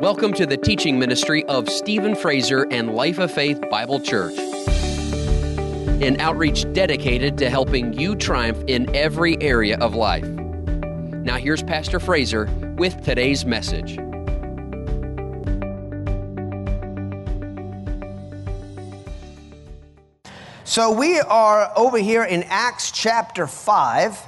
Welcome 0.00 0.32
to 0.32 0.46
the 0.46 0.56
teaching 0.56 0.98
ministry 0.98 1.44
of 1.44 1.68
Stephen 1.68 2.14
Fraser 2.14 2.66
and 2.70 2.94
Life 2.94 3.18
of 3.18 3.30
Faith 3.30 3.60
Bible 3.70 4.00
Church, 4.00 4.32
an 6.00 6.18
outreach 6.18 6.64
dedicated 6.72 7.36
to 7.36 7.50
helping 7.50 7.92
you 7.92 8.16
triumph 8.16 8.64
in 8.66 8.96
every 8.96 9.36
area 9.42 9.76
of 9.76 9.94
life. 9.94 10.24
Now, 10.24 11.36
here's 11.36 11.62
Pastor 11.62 12.00
Fraser 12.00 12.46
with 12.78 13.04
today's 13.04 13.44
message. 13.44 13.96
So, 20.64 20.92
we 20.92 21.20
are 21.20 21.70
over 21.76 21.98
here 21.98 22.24
in 22.24 22.44
Acts 22.44 22.90
chapter 22.90 23.46
5. 23.46 24.18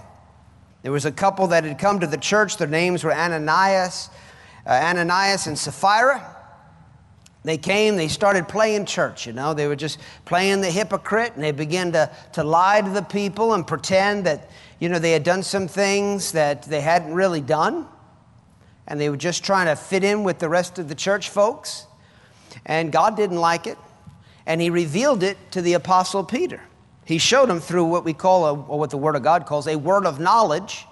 There 0.82 0.92
was 0.92 1.06
a 1.06 1.12
couple 1.12 1.46
that 1.46 1.64
had 1.64 1.78
come 1.78 2.00
to 2.00 2.06
the 2.06 2.18
church. 2.18 2.58
Their 2.58 2.68
names 2.68 3.04
were 3.04 3.14
Ananias 3.14 4.10
Uh, 4.66 4.70
Ananias 4.70 5.46
and 5.46 5.58
Sapphira. 5.58 6.36
They 7.44 7.58
came, 7.58 7.96
they 7.96 8.08
started 8.08 8.46
playing 8.46 8.86
church, 8.86 9.26
you 9.26 9.32
know. 9.32 9.52
They 9.52 9.66
were 9.66 9.76
just 9.76 9.98
playing 10.24 10.60
the 10.60 10.70
hypocrite 10.70 11.32
and 11.34 11.42
they 11.42 11.50
began 11.50 11.90
to, 11.92 12.10
to 12.34 12.44
lie 12.44 12.80
to 12.80 12.90
the 12.90 13.02
people 13.02 13.54
and 13.54 13.66
pretend 13.66 14.26
that, 14.26 14.48
you 14.78 14.88
know, 14.88 15.00
they 15.00 15.10
had 15.10 15.24
done 15.24 15.42
some 15.42 15.66
things 15.66 16.32
that 16.32 16.62
they 16.62 16.80
hadn't 16.80 17.14
really 17.14 17.40
done. 17.40 17.86
And 18.86 19.00
they 19.00 19.10
were 19.10 19.16
just 19.16 19.44
trying 19.44 19.66
to 19.66 19.76
fit 19.76 20.04
in 20.04 20.22
with 20.22 20.38
the 20.38 20.48
rest 20.48 20.78
of 20.78 20.88
the 20.88 20.94
church 20.94 21.30
folks. 21.30 21.86
And 22.64 22.92
God 22.92 23.16
didn't 23.16 23.38
like 23.38 23.66
it. 23.66 23.78
And 24.46 24.60
He 24.60 24.70
revealed 24.70 25.24
it 25.24 25.36
to 25.52 25.62
the 25.62 25.72
Apostle 25.74 26.22
Peter. 26.22 26.60
He 27.04 27.18
showed 27.18 27.50
him 27.50 27.60
through 27.60 27.84
what 27.84 28.04
we 28.04 28.12
call, 28.12 28.46
a, 28.46 28.52
or 28.52 28.78
what 28.78 28.90
the 28.90 28.96
Word 28.96 29.16
of 29.16 29.22
God 29.22 29.46
calls, 29.46 29.66
a 29.66 29.76
word 29.76 30.06
of 30.06 30.20
knowledge. 30.20 30.86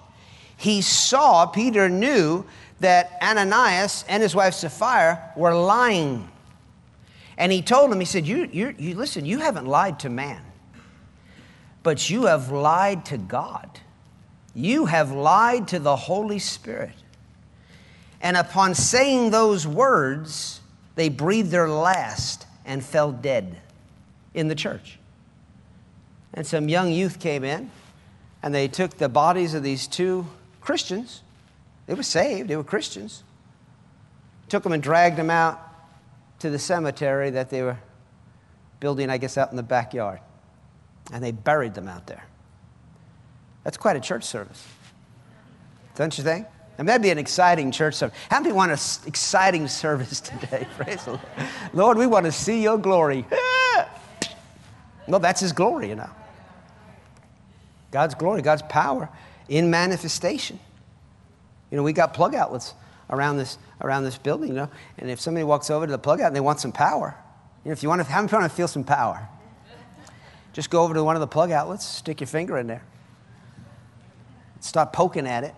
He 0.57 0.81
saw, 0.81 1.45
Peter 1.45 1.89
knew 1.89 2.45
that 2.81 3.17
Ananias 3.21 4.03
and 4.09 4.21
his 4.21 4.35
wife 4.35 4.55
Sapphira 4.55 5.31
were 5.35 5.55
lying. 5.55 6.27
And 7.37 7.51
he 7.51 7.61
told 7.61 7.91
him, 7.91 7.99
he 7.99 8.05
said, 8.05 8.27
you, 8.27 8.49
you, 8.51 8.75
you 8.77 8.95
listen, 8.95 9.25
you 9.25 9.39
haven't 9.39 9.65
lied 9.65 9.99
to 10.01 10.09
man, 10.09 10.41
but 11.83 12.09
you 12.09 12.25
have 12.25 12.51
lied 12.51 13.05
to 13.05 13.17
God. 13.17 13.79
You 14.53 14.85
have 14.85 15.11
lied 15.11 15.67
to 15.69 15.79
the 15.79 15.95
Holy 15.95 16.39
Spirit. 16.39 16.95
And 18.19 18.35
upon 18.35 18.75
saying 18.75 19.31
those 19.31 19.65
words, 19.65 20.59
they 20.95 21.09
breathed 21.09 21.51
their 21.51 21.69
last 21.69 22.45
and 22.65 22.83
fell 22.83 23.11
dead 23.11 23.57
in 24.33 24.47
the 24.47 24.55
church. 24.55 24.99
And 26.33 26.45
some 26.45 26.67
young 26.67 26.91
youth 26.91 27.19
came 27.19 27.43
in 27.43 27.69
and 28.41 28.53
they 28.53 28.67
took 28.67 28.97
the 28.97 29.09
bodies 29.09 29.53
of 29.53 29.63
these 29.63 29.87
two 29.87 30.27
Christians 30.61 31.21
they 31.87 31.93
were 31.93 32.03
saved, 32.03 32.49
they 32.49 32.55
were 32.55 32.63
Christians. 32.63 33.23
Took 34.49 34.63
them 34.63 34.71
and 34.71 34.83
dragged 34.83 35.17
them 35.17 35.29
out 35.29 35.59
to 36.39 36.49
the 36.49 36.59
cemetery 36.59 37.29
that 37.31 37.49
they 37.49 37.61
were 37.61 37.77
building, 38.79 39.09
I 39.09 39.17
guess, 39.17 39.37
out 39.37 39.51
in 39.51 39.57
the 39.57 39.63
backyard. 39.63 40.19
And 41.11 41.23
they 41.23 41.31
buried 41.31 41.73
them 41.73 41.87
out 41.87 42.07
there. 42.07 42.23
That's 43.63 43.77
quite 43.77 43.95
a 43.95 43.99
church 43.99 44.23
service. 44.23 44.65
Don't 45.95 46.17
you 46.17 46.23
think? 46.23 46.47
And 46.77 46.89
that'd 46.89 47.01
be 47.01 47.11
an 47.11 47.17
exciting 47.17 47.71
church 47.71 47.95
service. 47.95 48.17
How 48.29 48.39
many 48.39 48.53
want 48.53 48.71
an 48.71 48.77
exciting 49.05 49.67
service 49.67 50.19
today? 50.21 50.67
Praise 50.77 51.03
the 51.05 51.11
Lord. 51.11 51.21
Lord, 51.73 51.97
we 51.97 52.07
want 52.07 52.25
to 52.25 52.31
see 52.31 52.61
your 52.61 52.77
glory. 52.77 53.25
well, 55.07 55.19
that's 55.19 55.41
his 55.41 55.53
glory, 55.53 55.89
you 55.89 55.95
know. 55.95 56.09
God's 57.91 58.15
glory, 58.15 58.41
God's 58.41 58.63
power 58.63 59.09
in 59.49 59.69
manifestation. 59.69 60.59
You 61.71 61.77
know, 61.77 61.83
we 61.83 61.93
got 61.93 62.13
plug 62.13 62.35
outlets 62.35 62.73
around 63.09 63.37
this, 63.37 63.57
around 63.79 64.03
this 64.03 64.17
building, 64.17 64.49
you 64.49 64.55
know, 64.55 64.69
and 64.97 65.09
if 65.09 65.19
somebody 65.19 65.45
walks 65.45 65.69
over 65.69 65.85
to 65.85 65.91
the 65.91 65.97
plug 65.97 66.21
out 66.21 66.27
and 66.27 66.35
they 66.35 66.41
want 66.41 66.59
some 66.59 66.71
power, 66.71 67.15
you 67.63 67.69
know, 67.69 67.73
if 67.73 67.81
you 67.81 67.89
want 67.89 68.01
to, 68.01 68.11
how 68.11 68.21
many 68.21 68.31
want 68.31 68.43
to 68.43 68.55
feel 68.55 68.67
some 68.67 68.83
power? 68.83 69.27
Just 70.53 70.69
go 70.69 70.83
over 70.83 70.93
to 70.93 71.03
one 71.03 71.15
of 71.15 71.21
the 71.21 71.27
plug 71.27 71.49
outlets, 71.51 71.85
stick 71.85 72.19
your 72.19 72.27
finger 72.27 72.57
in 72.57 72.67
there, 72.67 72.83
start 74.59 74.91
poking 74.91 75.25
at 75.25 75.43
it. 75.43 75.55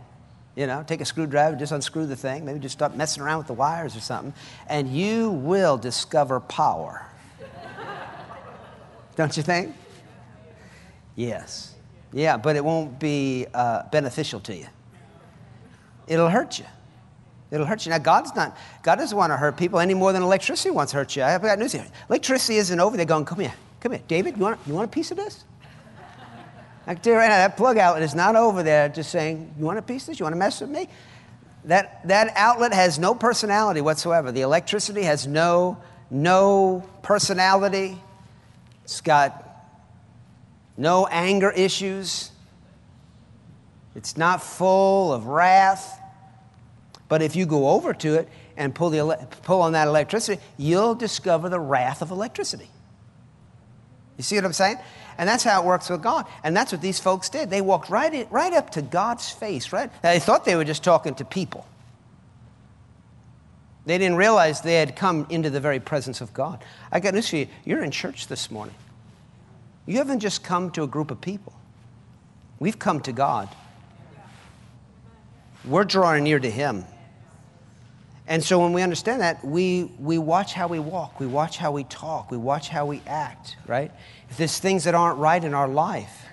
You 0.55 0.67
know, 0.67 0.83
take 0.85 1.01
a 1.01 1.05
screwdriver, 1.05 1.55
just 1.55 1.71
unscrew 1.71 2.05
the 2.05 2.15
thing, 2.15 2.45
maybe 2.45 2.59
just 2.59 2.73
start 2.73 2.95
messing 2.95 3.23
around 3.23 3.39
with 3.39 3.47
the 3.47 3.53
wires 3.53 3.95
or 3.95 3.99
something, 3.99 4.35
and 4.67 4.87
you 4.87 5.31
will 5.31 5.77
discover 5.77 6.39
power. 6.39 7.03
Don't 9.15 9.35
you 9.35 9.41
think? 9.41 9.75
Yes. 11.15 11.73
Yeah, 12.11 12.37
but 12.37 12.55
it 12.55 12.63
won't 12.63 12.99
be 12.99 13.47
uh, 13.51 13.89
beneficial 13.89 14.39
to 14.41 14.55
you 14.55 14.67
it'll 16.07 16.29
hurt 16.29 16.59
you. 16.59 16.65
It'll 17.51 17.65
hurt 17.65 17.85
you. 17.85 17.91
Now, 17.91 17.99
God's 17.99 18.35
not, 18.35 18.57
God 18.81 18.95
doesn't 18.95 19.15
want 19.15 19.31
to 19.31 19.37
hurt 19.37 19.57
people 19.57 19.79
any 19.79 19.93
more 19.93 20.11
than 20.11 20.23
electricity 20.23 20.71
wants 20.71 20.91
to 20.91 20.97
hurt 20.97 21.15
you. 21.15 21.23
I've 21.23 21.41
got 21.41 21.59
news 21.59 21.71
here. 21.71 21.85
Electricity 22.09 22.57
isn't 22.57 22.79
over 22.79 22.97
there 22.97 23.05
going, 23.05 23.25
come 23.25 23.39
here, 23.39 23.53
come 23.79 23.91
here. 23.91 24.01
David, 24.07 24.37
you 24.37 24.43
want, 24.43 24.59
you 24.65 24.73
want 24.73 24.89
a 24.89 24.91
piece 24.91 25.11
of 25.11 25.17
this? 25.17 25.43
I 26.85 26.95
can 26.95 27.03
tell 27.03 27.13
you 27.13 27.19
right 27.19 27.29
now, 27.29 27.37
that 27.37 27.55
plug 27.55 27.77
outlet 27.77 28.03
is 28.03 28.13
not 28.13 28.35
over 28.35 28.63
there 28.63 28.89
just 28.89 29.11
saying, 29.11 29.53
you 29.57 29.65
want 29.65 29.79
a 29.79 29.81
piece 29.81 30.03
of 30.03 30.07
this? 30.07 30.19
You 30.19 30.25
want 30.25 30.33
to 30.33 30.39
mess 30.39 30.59
with 30.59 30.69
me? 30.69 30.89
That, 31.65 32.05
that 32.07 32.33
outlet 32.35 32.73
has 32.73 32.99
no 32.99 33.15
personality 33.15 33.79
whatsoever. 33.79 34.31
The 34.31 34.41
electricity 34.41 35.03
has 35.03 35.25
no, 35.25 35.77
no 36.09 36.83
personality. 37.03 38.01
It's 38.83 38.99
got 38.99 39.41
no 40.75 41.07
anger 41.07 41.51
issues. 41.51 42.31
It's 43.95 44.17
not 44.17 44.41
full 44.41 45.13
of 45.13 45.27
wrath. 45.27 45.99
But 47.09 47.21
if 47.21 47.35
you 47.35 47.45
go 47.45 47.69
over 47.69 47.93
to 47.93 48.15
it 48.15 48.29
and 48.57 48.73
pull, 48.73 48.89
the, 48.89 49.27
pull 49.43 49.61
on 49.61 49.73
that 49.73 49.87
electricity, 49.87 50.41
you'll 50.57 50.95
discover 50.95 51.49
the 51.49 51.59
wrath 51.59 52.01
of 52.01 52.11
electricity. 52.11 52.69
You 54.17 54.23
see 54.23 54.35
what 54.35 54.45
I'm 54.45 54.53
saying? 54.53 54.77
And 55.17 55.29
that's 55.29 55.43
how 55.43 55.61
it 55.61 55.65
works 55.65 55.89
with 55.89 56.01
God. 56.01 56.25
And 56.43 56.55
that's 56.55 56.71
what 56.71 56.81
these 56.81 56.99
folks 56.99 57.29
did. 57.29 57.49
They 57.49 57.61
walked 57.61 57.89
right, 57.89 58.13
in, 58.13 58.27
right 58.29 58.53
up 58.53 58.71
to 58.71 58.81
God's 58.81 59.29
face, 59.29 59.71
right? 59.71 59.91
Now, 60.03 60.11
they 60.13 60.19
thought 60.19 60.45
they 60.45 60.55
were 60.55 60.63
just 60.63 60.83
talking 60.83 61.13
to 61.15 61.25
people. 61.25 61.67
They 63.85 63.97
didn't 63.97 64.17
realize 64.17 64.61
they 64.61 64.75
had 64.75 64.95
come 64.95 65.27
into 65.29 65.49
the 65.49 65.59
very 65.59 65.79
presence 65.79 66.21
of 66.21 66.33
God. 66.33 66.63
I 66.91 66.99
got 66.99 67.13
news 67.13 67.29
for 67.29 67.35
you. 67.37 67.47
You're 67.65 67.83
in 67.83 67.91
church 67.91 68.27
this 68.27 68.49
morning. 68.49 68.75
You 69.85 69.97
haven't 69.97 70.21
just 70.21 70.43
come 70.43 70.71
to 70.71 70.83
a 70.83 70.87
group 70.87 71.11
of 71.11 71.19
people. 71.19 71.53
We've 72.59 72.79
come 72.79 73.01
to 73.01 73.11
God. 73.11 73.49
We're 75.65 75.85
drawing 75.85 76.23
near 76.25 76.39
to 76.39 76.49
Him. 76.49 76.85
And 78.27 78.43
so 78.43 78.59
when 78.59 78.73
we 78.73 78.81
understand 78.81 79.21
that, 79.21 79.43
we, 79.43 79.83
we 79.99 80.17
watch 80.17 80.53
how 80.53 80.67
we 80.67 80.79
walk, 80.79 81.19
we 81.19 81.27
watch 81.27 81.57
how 81.57 81.71
we 81.71 81.83
talk, 81.83 82.31
we 82.31 82.37
watch 82.37 82.69
how 82.69 82.85
we 82.85 83.01
act, 83.05 83.57
right? 83.67 83.91
If 84.29 84.37
there's 84.37 84.59
things 84.59 84.85
that 84.85 84.95
aren't 84.95 85.19
right 85.19 85.43
in 85.43 85.53
our 85.53 85.67
life, 85.67 86.25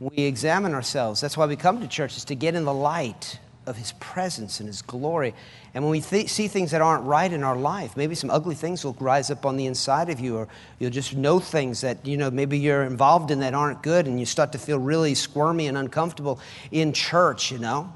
we 0.00 0.24
examine 0.24 0.74
ourselves. 0.74 1.20
That's 1.20 1.36
why 1.36 1.46
we 1.46 1.56
come 1.56 1.80
to 1.80 1.88
church, 1.88 2.16
is 2.16 2.24
to 2.26 2.34
get 2.34 2.54
in 2.54 2.64
the 2.64 2.74
light 2.74 3.38
of 3.66 3.76
His 3.76 3.92
presence 4.00 4.60
and 4.60 4.66
His 4.66 4.82
glory. 4.82 5.34
And 5.74 5.84
when 5.84 5.90
we 5.90 6.00
th- 6.00 6.28
see 6.30 6.48
things 6.48 6.72
that 6.72 6.80
aren't 6.80 7.04
right 7.04 7.32
in 7.32 7.44
our 7.44 7.56
life, 7.56 7.96
maybe 7.96 8.14
some 8.14 8.30
ugly 8.30 8.54
things 8.54 8.84
will 8.84 8.96
rise 8.98 9.30
up 9.30 9.46
on 9.46 9.56
the 9.56 9.66
inside 9.66 10.10
of 10.10 10.18
you, 10.18 10.36
or 10.36 10.48
you'll 10.78 10.90
just 10.90 11.14
know 11.14 11.38
things 11.38 11.82
that, 11.82 12.06
you 12.06 12.16
know, 12.16 12.30
maybe 12.30 12.58
you're 12.58 12.82
involved 12.82 13.30
in 13.30 13.40
that 13.40 13.54
aren't 13.54 13.82
good, 13.82 14.06
and 14.06 14.18
you 14.18 14.26
start 14.26 14.52
to 14.52 14.58
feel 14.58 14.78
really 14.78 15.14
squirmy 15.14 15.68
and 15.68 15.76
uncomfortable 15.76 16.40
in 16.72 16.92
church, 16.92 17.52
you 17.52 17.58
know? 17.58 17.92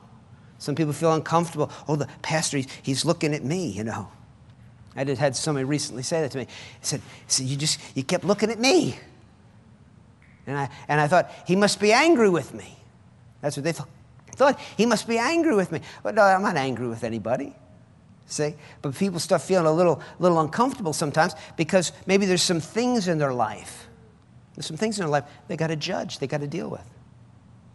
Some 0.63 0.77
people 0.77 0.93
feel 0.93 1.13
uncomfortable. 1.13 1.73
Oh, 1.89 1.97
the 1.97 2.07
pastor, 2.23 2.59
he's, 2.59 2.69
he's 2.85 3.05
looking 3.05 3.35
at 3.35 3.43
me, 3.43 3.67
you 3.67 3.83
know. 3.83 4.09
I 4.95 5.03
did 5.03 5.19
had 5.19 5.35
somebody 5.35 5.65
recently 5.65 6.05
say 6.05 6.21
that 6.21 6.31
to 6.31 6.39
me. 6.39 6.45
He 6.45 6.87
said, 6.87 7.01
he 7.01 7.25
said 7.27 7.47
you 7.47 7.57
just, 7.57 7.81
you 7.97 8.05
kept 8.05 8.23
looking 8.23 8.49
at 8.49 8.61
me. 8.61 8.97
And 10.47 10.57
I, 10.57 10.71
and 10.87 11.01
I 11.01 11.09
thought, 11.09 11.33
he 11.49 11.57
must 11.57 11.81
be 11.81 11.93
angry 11.93 12.31
with 12.31 12.55
me. 12.55 12.77
That's 13.41 13.57
what 13.57 13.65
they 13.65 13.73
thought. 13.73 13.89
thought 14.37 14.61
he 14.77 14.87
must 14.87 15.09
be 15.09 15.19
angry 15.19 15.57
with 15.57 15.73
me. 15.73 15.81
But 16.05 16.15
no, 16.15 16.23
I'm 16.23 16.43
not 16.43 16.57
angry 16.57 16.87
with 16.87 17.03
anybody. 17.03 17.57
See? 18.27 18.55
But 18.83 18.95
people 18.95 19.19
start 19.19 19.43
feeling 19.43 19.67
a 19.67 19.73
little, 19.73 20.01
little 20.21 20.39
uncomfortable 20.39 20.93
sometimes 20.93 21.35
because 21.57 21.91
maybe 22.07 22.25
there's 22.25 22.41
some 22.41 22.61
things 22.61 23.09
in 23.09 23.19
their 23.19 23.35
life. 23.35 23.89
There's 24.55 24.67
some 24.67 24.77
things 24.77 24.97
in 24.97 25.03
their 25.03 25.11
life 25.11 25.25
they 25.49 25.57
got 25.57 25.69
to 25.69 25.77
judge, 25.77 26.21
they 26.21 26.29
got 26.29 26.41
to 26.41 26.47
deal 26.47 26.71
with. 26.71 26.89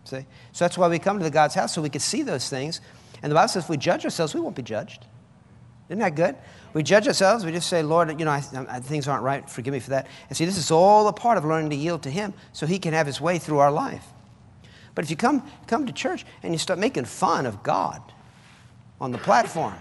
See? 0.07 0.25
So 0.53 0.63
that's 0.63 0.77
why 0.77 0.87
we 0.87 0.99
come 0.99 1.17
to 1.17 1.23
the 1.23 1.29
God's 1.29 1.53
house, 1.53 1.73
so 1.73 1.81
we 1.81 1.89
can 1.89 1.99
see 1.99 2.21
those 2.21 2.49
things. 2.49 2.79
And 3.21 3.29
the 3.29 3.35
Bible 3.35 3.49
says 3.49 3.63
if 3.65 3.69
we 3.69 3.75
judge 3.75 4.05
ourselves, 4.05 4.33
we 4.33 4.39
won't 4.39 4.55
be 4.55 4.63
judged. 4.63 5.05
Isn't 5.89 5.99
that 5.99 6.15
good? 6.15 6.35
We 6.73 6.83
judge 6.83 7.07
ourselves, 7.07 7.43
we 7.43 7.51
just 7.51 7.67
say, 7.67 7.83
Lord, 7.83 8.17
you 8.17 8.25
know, 8.25 8.31
I, 8.31 8.43
I, 8.69 8.79
things 8.79 9.07
aren't 9.07 9.23
right, 9.23 9.49
forgive 9.49 9.73
me 9.73 9.79
for 9.79 9.89
that. 9.91 10.07
And 10.29 10.37
see, 10.37 10.45
this 10.45 10.57
is 10.57 10.71
all 10.71 11.07
a 11.07 11.13
part 11.13 11.37
of 11.37 11.43
learning 11.43 11.71
to 11.71 11.75
yield 11.75 12.03
to 12.03 12.09
Him 12.09 12.33
so 12.53 12.65
He 12.65 12.79
can 12.79 12.93
have 12.93 13.05
His 13.05 13.19
way 13.19 13.37
through 13.37 13.59
our 13.59 13.71
life. 13.71 14.05
But 14.95 15.03
if 15.03 15.11
you 15.11 15.17
come, 15.17 15.49
come 15.67 15.85
to 15.85 15.93
church 15.93 16.25
and 16.41 16.53
you 16.53 16.57
start 16.57 16.79
making 16.79 17.05
fun 17.05 17.45
of 17.45 17.63
God 17.63 18.01
on 19.01 19.11
the 19.11 19.17
platform, 19.17 19.75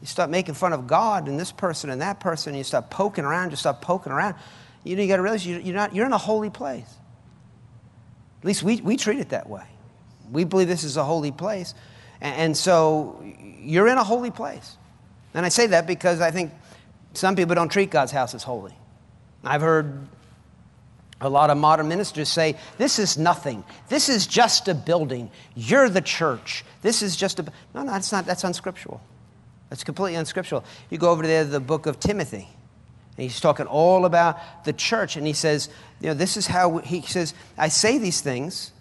you 0.00 0.06
start 0.06 0.30
making 0.30 0.54
fun 0.54 0.72
of 0.72 0.86
God 0.86 1.28
and 1.28 1.38
this 1.38 1.52
person 1.52 1.90
and 1.90 2.00
that 2.00 2.20
person, 2.20 2.50
and 2.50 2.58
you 2.58 2.64
start 2.64 2.88
poking 2.88 3.24
around, 3.24 3.50
you 3.50 3.56
start 3.56 3.82
poking 3.82 4.12
around, 4.12 4.34
you 4.82 4.96
know, 4.96 5.02
you 5.02 5.08
got 5.08 5.16
to 5.16 5.22
realize 5.22 5.46
you're, 5.46 5.74
not, 5.74 5.94
you're 5.94 6.06
in 6.06 6.12
a 6.12 6.18
holy 6.18 6.50
place. 6.50 6.88
At 8.40 8.44
least 8.44 8.62
we, 8.62 8.80
we 8.80 8.96
treat 8.96 9.20
it 9.20 9.30
that 9.30 9.48
way. 9.48 9.64
We 10.30 10.44
believe 10.44 10.68
this 10.68 10.84
is 10.84 10.96
a 10.96 11.04
holy 11.04 11.32
place. 11.32 11.74
And, 12.20 12.36
and 12.36 12.56
so 12.56 13.22
you're 13.60 13.88
in 13.88 13.98
a 13.98 14.04
holy 14.04 14.30
place. 14.30 14.76
And 15.34 15.46
I 15.46 15.48
say 15.48 15.68
that 15.68 15.86
because 15.86 16.20
I 16.20 16.30
think 16.30 16.52
some 17.12 17.36
people 17.36 17.54
don't 17.54 17.70
treat 17.70 17.90
God's 17.90 18.12
house 18.12 18.34
as 18.34 18.42
holy. 18.42 18.74
I've 19.44 19.60
heard 19.60 20.06
a 21.20 21.28
lot 21.28 21.50
of 21.50 21.58
modern 21.58 21.88
ministers 21.88 22.28
say, 22.28 22.56
This 22.78 22.98
is 22.98 23.18
nothing. 23.18 23.64
This 23.88 24.08
is 24.08 24.26
just 24.26 24.68
a 24.68 24.74
building. 24.74 25.30
You're 25.54 25.88
the 25.88 26.00
church. 26.00 26.64
This 26.82 27.02
is 27.02 27.16
just 27.16 27.38
a. 27.38 27.44
No, 27.74 27.82
no, 27.82 27.92
that's 27.92 28.12
not. 28.12 28.26
That's 28.26 28.44
unscriptural. 28.44 29.00
That's 29.68 29.84
completely 29.84 30.16
unscriptural. 30.16 30.64
You 30.88 30.98
go 30.98 31.10
over 31.10 31.22
to 31.22 31.44
the 31.44 31.60
book 31.60 31.86
of 31.86 32.00
Timothy, 32.00 32.48
and 33.20 33.28
he's 33.28 33.38
talking 33.38 33.66
all 33.66 34.06
about 34.06 34.64
the 34.64 34.72
church, 34.72 35.14
and 35.16 35.26
he 35.26 35.34
says, 35.34 35.68
You 36.00 36.08
know, 36.08 36.14
this 36.14 36.38
is 36.38 36.46
how. 36.46 36.78
He 36.78 37.02
says, 37.02 37.34
I 37.58 37.68
say 37.68 37.98
these 37.98 38.22
things. 38.22 38.72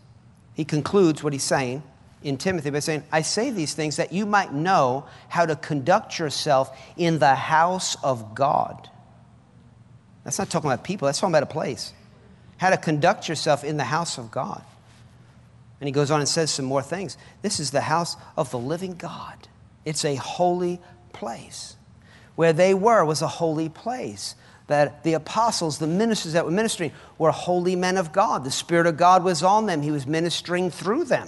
He 0.54 0.64
concludes 0.64 1.22
what 1.22 1.34
he's 1.34 1.44
saying 1.44 1.84
in 2.24 2.38
Timothy 2.38 2.70
by 2.70 2.80
saying, 2.80 3.04
I 3.12 3.22
say 3.22 3.50
these 3.50 3.74
things 3.74 3.98
that 3.98 4.14
you 4.14 4.26
might 4.26 4.54
know 4.54 5.06
how 5.28 5.46
to 5.46 5.58
conduct 5.58 6.20
yourself 6.20 6.74
in 6.96 7.20
the 7.20 7.36
house 7.36 8.02
of 8.02 8.34
God. 8.34 8.90
That's 10.24 10.40
not 10.40 10.50
talking 10.50 10.70
about 10.70 10.86
people, 10.86 11.08
that's 11.08 11.20
talking 11.20 11.34
about 11.34 11.44
a 11.44 11.54
place. 11.54 11.92
How 12.56 12.70
to 12.70 12.78
conduct 12.78 13.28
yourself 13.28 13.66
in 13.66 13.76
the 13.76 13.84
house 13.84 14.18
of 14.18 14.32
God. 14.32 14.64
And 15.82 15.88
he 15.90 15.92
goes 15.92 16.12
on 16.12 16.22
and 16.22 16.30
says 16.30 16.50
some 16.50 16.64
more 16.64 16.82
things. 16.82 17.18
This 17.42 17.60
is 17.60 17.72
the 17.72 17.82
house 17.82 18.16
of 18.38 18.52
the 18.52 18.60
living 18.60 18.96
God, 18.96 19.50
it's 19.84 20.06
a 20.06 20.16
holy 20.16 20.80
place. 21.12 21.76
Where 22.40 22.54
they 22.54 22.74
were 22.74 23.04
was 23.04 23.22
a 23.22 23.28
holy 23.28 23.68
place. 23.68 24.34
That 24.68 25.04
the 25.04 25.12
apostles, 25.12 25.78
the 25.78 25.88
ministers 25.88 26.32
that 26.32 26.46
were 26.46 26.52
ministering, 26.52 26.94
were 27.18 27.32
holy 27.32 27.76
men 27.76 27.98
of 27.98 28.14
God. 28.14 28.46
The 28.46 28.50
Spirit 28.50 28.88
of 28.88 28.96
God 28.96 29.26
was 29.26 29.44
on 29.44 29.66
them, 29.66 29.82
He 29.82 29.92
was 29.92 30.08
ministering 30.08 30.72
through 30.72 31.04
them. 31.04 31.28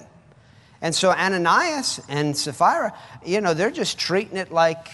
And 0.81 0.95
so 0.95 1.11
Ananias 1.11 1.99
and 2.07 2.37
Sapphira, 2.37 2.97
you 3.25 3.41
know, 3.41 3.53
they're 3.53 3.71
just 3.71 3.99
treating 3.99 4.37
it 4.37 4.53
like, 4.53 4.87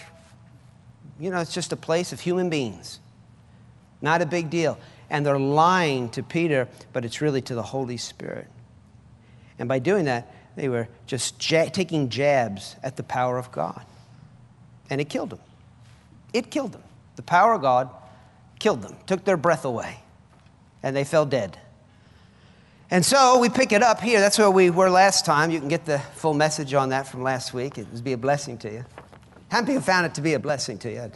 you 1.19 1.29
know, 1.29 1.39
it's 1.39 1.53
just 1.53 1.71
a 1.71 1.75
place 1.77 2.11
of 2.11 2.19
human 2.19 2.49
beings. 2.49 2.99
Not 4.01 4.23
a 4.23 4.25
big 4.25 4.49
deal. 4.49 4.79
And 5.11 5.23
they're 5.23 5.37
lying 5.37 6.09
to 6.09 6.23
Peter, 6.23 6.67
but 6.93 7.05
it's 7.05 7.21
really 7.21 7.43
to 7.43 7.53
the 7.53 7.61
Holy 7.61 7.97
Spirit. 7.97 8.47
And 9.59 9.69
by 9.69 9.77
doing 9.77 10.05
that, 10.05 10.33
they 10.55 10.67
were 10.67 10.87
just 11.05 11.39
taking 11.39 12.09
jabs 12.09 12.75
at 12.81 12.97
the 12.97 13.03
power 13.03 13.37
of 13.37 13.51
God. 13.51 13.85
And 14.89 14.99
it 14.99 15.09
killed 15.09 15.29
them. 15.29 15.39
It 16.33 16.51
killed 16.51 16.73
them. 16.73 16.83
The 17.15 17.23
power 17.23 17.53
of 17.53 17.61
God 17.61 17.89
killed 18.59 18.81
them, 18.81 18.95
took 19.05 19.23
their 19.23 19.37
breath 19.37 19.65
away, 19.65 19.99
and 20.83 20.95
they 20.95 21.03
fell 21.03 21.25
dead. 21.25 21.57
And 22.89 23.05
so 23.05 23.39
we 23.39 23.49
pick 23.49 23.71
it 23.71 23.83
up 23.83 23.99
here. 23.99 24.19
That's 24.19 24.37
where 24.37 24.49
we 24.49 24.69
were 24.69 24.89
last 24.89 25.25
time. 25.25 25.51
You 25.51 25.59
can 25.59 25.67
get 25.67 25.85
the 25.85 25.99
full 25.99 26.33
message 26.33 26.73
on 26.73 26.89
that 26.89 27.07
from 27.07 27.21
last 27.21 27.53
week. 27.53 27.77
It 27.77 27.87
would 27.91 28.03
be 28.03 28.13
a 28.13 28.17
blessing 28.17 28.57
to 28.59 28.71
you. 28.71 28.85
How 29.49 29.59
many 29.59 29.73
people 29.73 29.83
found 29.83 30.05
it 30.05 30.15
to 30.15 30.21
be 30.21 30.33
a 30.33 30.39
blessing 30.39 30.77
to 30.79 30.91
you? 30.91 31.11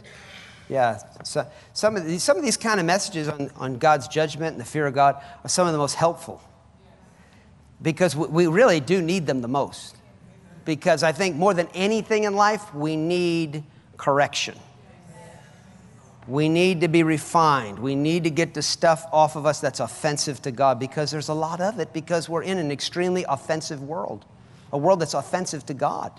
Yeah, 0.68 0.98
so 1.24 1.46
some, 1.72 1.96
of 1.96 2.06
these, 2.06 2.22
some 2.22 2.36
of 2.36 2.42
these 2.42 2.56
kind 2.56 2.80
of 2.80 2.86
messages 2.86 3.28
on, 3.28 3.50
on 3.56 3.78
God's 3.78 4.08
judgment 4.08 4.52
and 4.52 4.60
the 4.60 4.64
fear 4.64 4.86
of 4.86 4.94
God 4.94 5.22
are 5.44 5.48
some 5.48 5.66
of 5.66 5.72
the 5.72 5.78
most 5.78 5.94
helpful 5.94 6.42
because 7.82 8.14
we 8.14 8.46
really 8.46 8.80
do 8.80 9.02
need 9.02 9.26
them 9.26 9.42
the 9.42 9.48
most. 9.48 9.96
Because 10.64 11.02
I 11.02 11.12
think 11.12 11.34
more 11.36 11.52
than 11.52 11.68
anything 11.74 12.24
in 12.24 12.36
life, 12.36 12.72
we 12.72 12.96
need 12.96 13.64
correction. 13.96 14.54
We 16.28 16.48
need 16.48 16.82
to 16.82 16.88
be 16.88 17.02
refined. 17.02 17.78
We 17.78 17.94
need 17.94 18.24
to 18.24 18.30
get 18.30 18.54
the 18.54 18.62
stuff 18.62 19.04
off 19.12 19.34
of 19.36 19.44
us 19.44 19.60
that's 19.60 19.80
offensive 19.80 20.40
to 20.42 20.52
God 20.52 20.78
because 20.78 21.10
there's 21.10 21.28
a 21.28 21.34
lot 21.34 21.60
of 21.60 21.80
it 21.80 21.92
because 21.92 22.28
we're 22.28 22.42
in 22.42 22.58
an 22.58 22.70
extremely 22.70 23.24
offensive 23.28 23.82
world, 23.82 24.24
a 24.72 24.78
world 24.78 25.00
that's 25.00 25.14
offensive 25.14 25.66
to 25.66 25.74
God. 25.74 26.12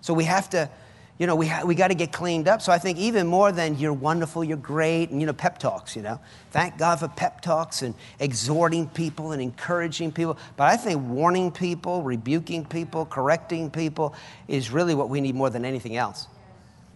So 0.00 0.14
we 0.14 0.24
have 0.24 0.48
to 0.50 0.70
you 1.18 1.26
know, 1.26 1.34
we, 1.34 1.48
ha- 1.48 1.64
we 1.64 1.74
got 1.74 1.88
to 1.88 1.94
get 1.94 2.12
cleaned 2.12 2.46
up. 2.46 2.62
So 2.62 2.70
I 2.70 2.78
think 2.78 2.96
even 2.98 3.26
more 3.26 3.50
than 3.50 3.76
you're 3.76 3.92
wonderful, 3.92 4.44
you're 4.44 4.56
great, 4.56 5.10
and, 5.10 5.20
you 5.20 5.26
know, 5.26 5.32
pep 5.32 5.58
talks, 5.58 5.96
you 5.96 6.02
know. 6.02 6.20
Thank 6.52 6.78
God 6.78 7.00
for 7.00 7.08
pep 7.08 7.40
talks 7.40 7.82
and 7.82 7.94
exhorting 8.20 8.88
people 8.88 9.32
and 9.32 9.42
encouraging 9.42 10.12
people. 10.12 10.38
But 10.56 10.68
I 10.68 10.76
think 10.76 11.02
warning 11.02 11.50
people, 11.50 12.02
rebuking 12.02 12.64
people, 12.64 13.04
correcting 13.04 13.70
people 13.70 14.14
is 14.46 14.70
really 14.70 14.94
what 14.94 15.08
we 15.08 15.20
need 15.20 15.34
more 15.34 15.50
than 15.50 15.64
anything 15.64 15.96
else. 15.96 16.28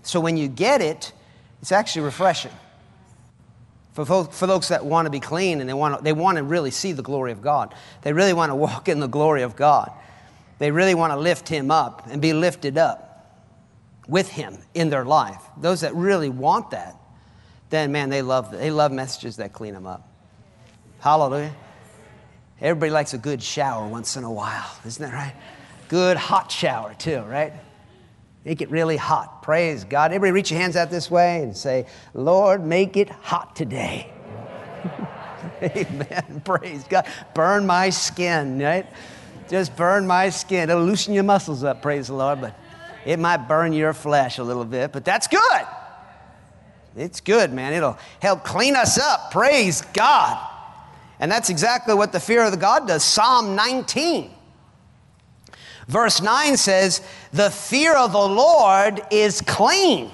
So 0.04 0.20
when 0.20 0.36
you 0.36 0.46
get 0.46 0.80
it, 0.80 1.12
it's 1.62 1.72
actually 1.72 2.02
refreshing. 2.02 2.52
For, 3.94 4.04
folks, 4.04 4.38
for 4.38 4.46
those 4.46 4.68
that 4.68 4.84
want 4.84 5.06
to 5.06 5.10
be 5.10 5.20
clean 5.20 5.60
and 5.60 5.68
they 5.68 5.74
want 5.74 5.98
to, 5.98 6.04
they 6.04 6.12
want 6.12 6.36
to 6.36 6.44
really 6.44 6.70
see 6.70 6.92
the 6.92 7.02
glory 7.02 7.32
of 7.32 7.40
God, 7.40 7.74
they 8.02 8.12
really 8.12 8.34
want 8.34 8.50
to 8.50 8.54
walk 8.66 8.88
in 8.88 9.00
the 9.00 9.06
glory 9.06 9.42
of 9.42 9.56
God. 9.56 9.90
They 10.58 10.70
really 10.70 10.94
want 10.94 11.12
to 11.12 11.18
lift 11.18 11.48
Him 11.48 11.70
up 11.70 12.06
and 12.10 12.20
be 12.20 12.34
lifted 12.34 12.76
up 12.76 13.12
with 14.08 14.28
him 14.28 14.58
in 14.74 14.90
their 14.90 15.04
life, 15.04 15.40
those 15.56 15.80
that 15.82 15.94
really 15.94 16.28
want 16.28 16.70
that, 16.70 16.96
then 17.70 17.92
man, 17.92 18.10
they 18.10 18.22
love 18.22 18.50
they 18.50 18.70
love 18.70 18.92
messages 18.92 19.36
that 19.36 19.52
clean 19.52 19.74
them 19.74 19.86
up. 19.86 20.08
Hallelujah. 21.00 21.54
Everybody 22.60 22.90
likes 22.90 23.14
a 23.14 23.18
good 23.18 23.42
shower 23.42 23.86
once 23.88 24.16
in 24.16 24.24
a 24.24 24.30
while, 24.30 24.70
isn't 24.86 25.02
that 25.02 25.14
right? 25.14 25.34
Good 25.88 26.16
hot 26.16 26.52
shower 26.52 26.94
too, 26.94 27.20
right? 27.20 27.52
Make 28.44 28.60
it 28.60 28.70
really 28.70 28.96
hot. 28.96 29.42
Praise 29.42 29.84
God. 29.84 30.12
Everybody 30.12 30.32
reach 30.32 30.50
your 30.50 30.60
hands 30.60 30.76
out 30.76 30.90
this 30.90 31.10
way 31.10 31.42
and 31.42 31.56
say, 31.56 31.86
Lord, 32.12 32.64
make 32.64 32.96
it 32.96 33.08
hot 33.08 33.54
today. 33.54 34.10
Amen. 35.62 36.42
Praise 36.44 36.84
God. 36.88 37.06
Burn 37.34 37.66
my 37.66 37.90
skin, 37.90 38.58
right? 38.58 38.86
Just 39.48 39.76
burn 39.76 40.06
my 40.06 40.30
skin. 40.30 40.70
It'll 40.70 40.84
loosen 40.84 41.14
your 41.14 41.24
muscles 41.24 41.62
up, 41.62 41.82
praise 41.82 42.08
the 42.08 42.14
Lord. 42.14 42.40
But 42.40 42.58
it 43.04 43.18
might 43.18 43.48
burn 43.48 43.72
your 43.72 43.92
flesh 43.92 44.38
a 44.38 44.42
little 44.42 44.64
bit, 44.64 44.92
but 44.92 45.04
that's 45.04 45.28
good. 45.28 45.66
It's 46.96 47.20
good, 47.20 47.52
man. 47.52 47.72
It'll 47.72 47.98
help 48.20 48.44
clean 48.44 48.76
us 48.76 48.98
up. 48.98 49.30
Praise 49.30 49.82
God. 49.92 50.48
And 51.20 51.30
that's 51.30 51.48
exactly 51.48 51.94
what 51.94 52.12
the 52.12 52.20
fear 52.20 52.42
of 52.42 52.50
the 52.50 52.56
God 52.56 52.88
does. 52.88 53.04
Psalm 53.04 53.54
19. 53.54 54.31
Verse 55.92 56.22
9 56.22 56.56
says, 56.56 57.02
The 57.34 57.50
fear 57.50 57.94
of 57.94 58.12
the 58.12 58.18
Lord 58.18 59.02
is 59.10 59.42
clean. 59.42 60.10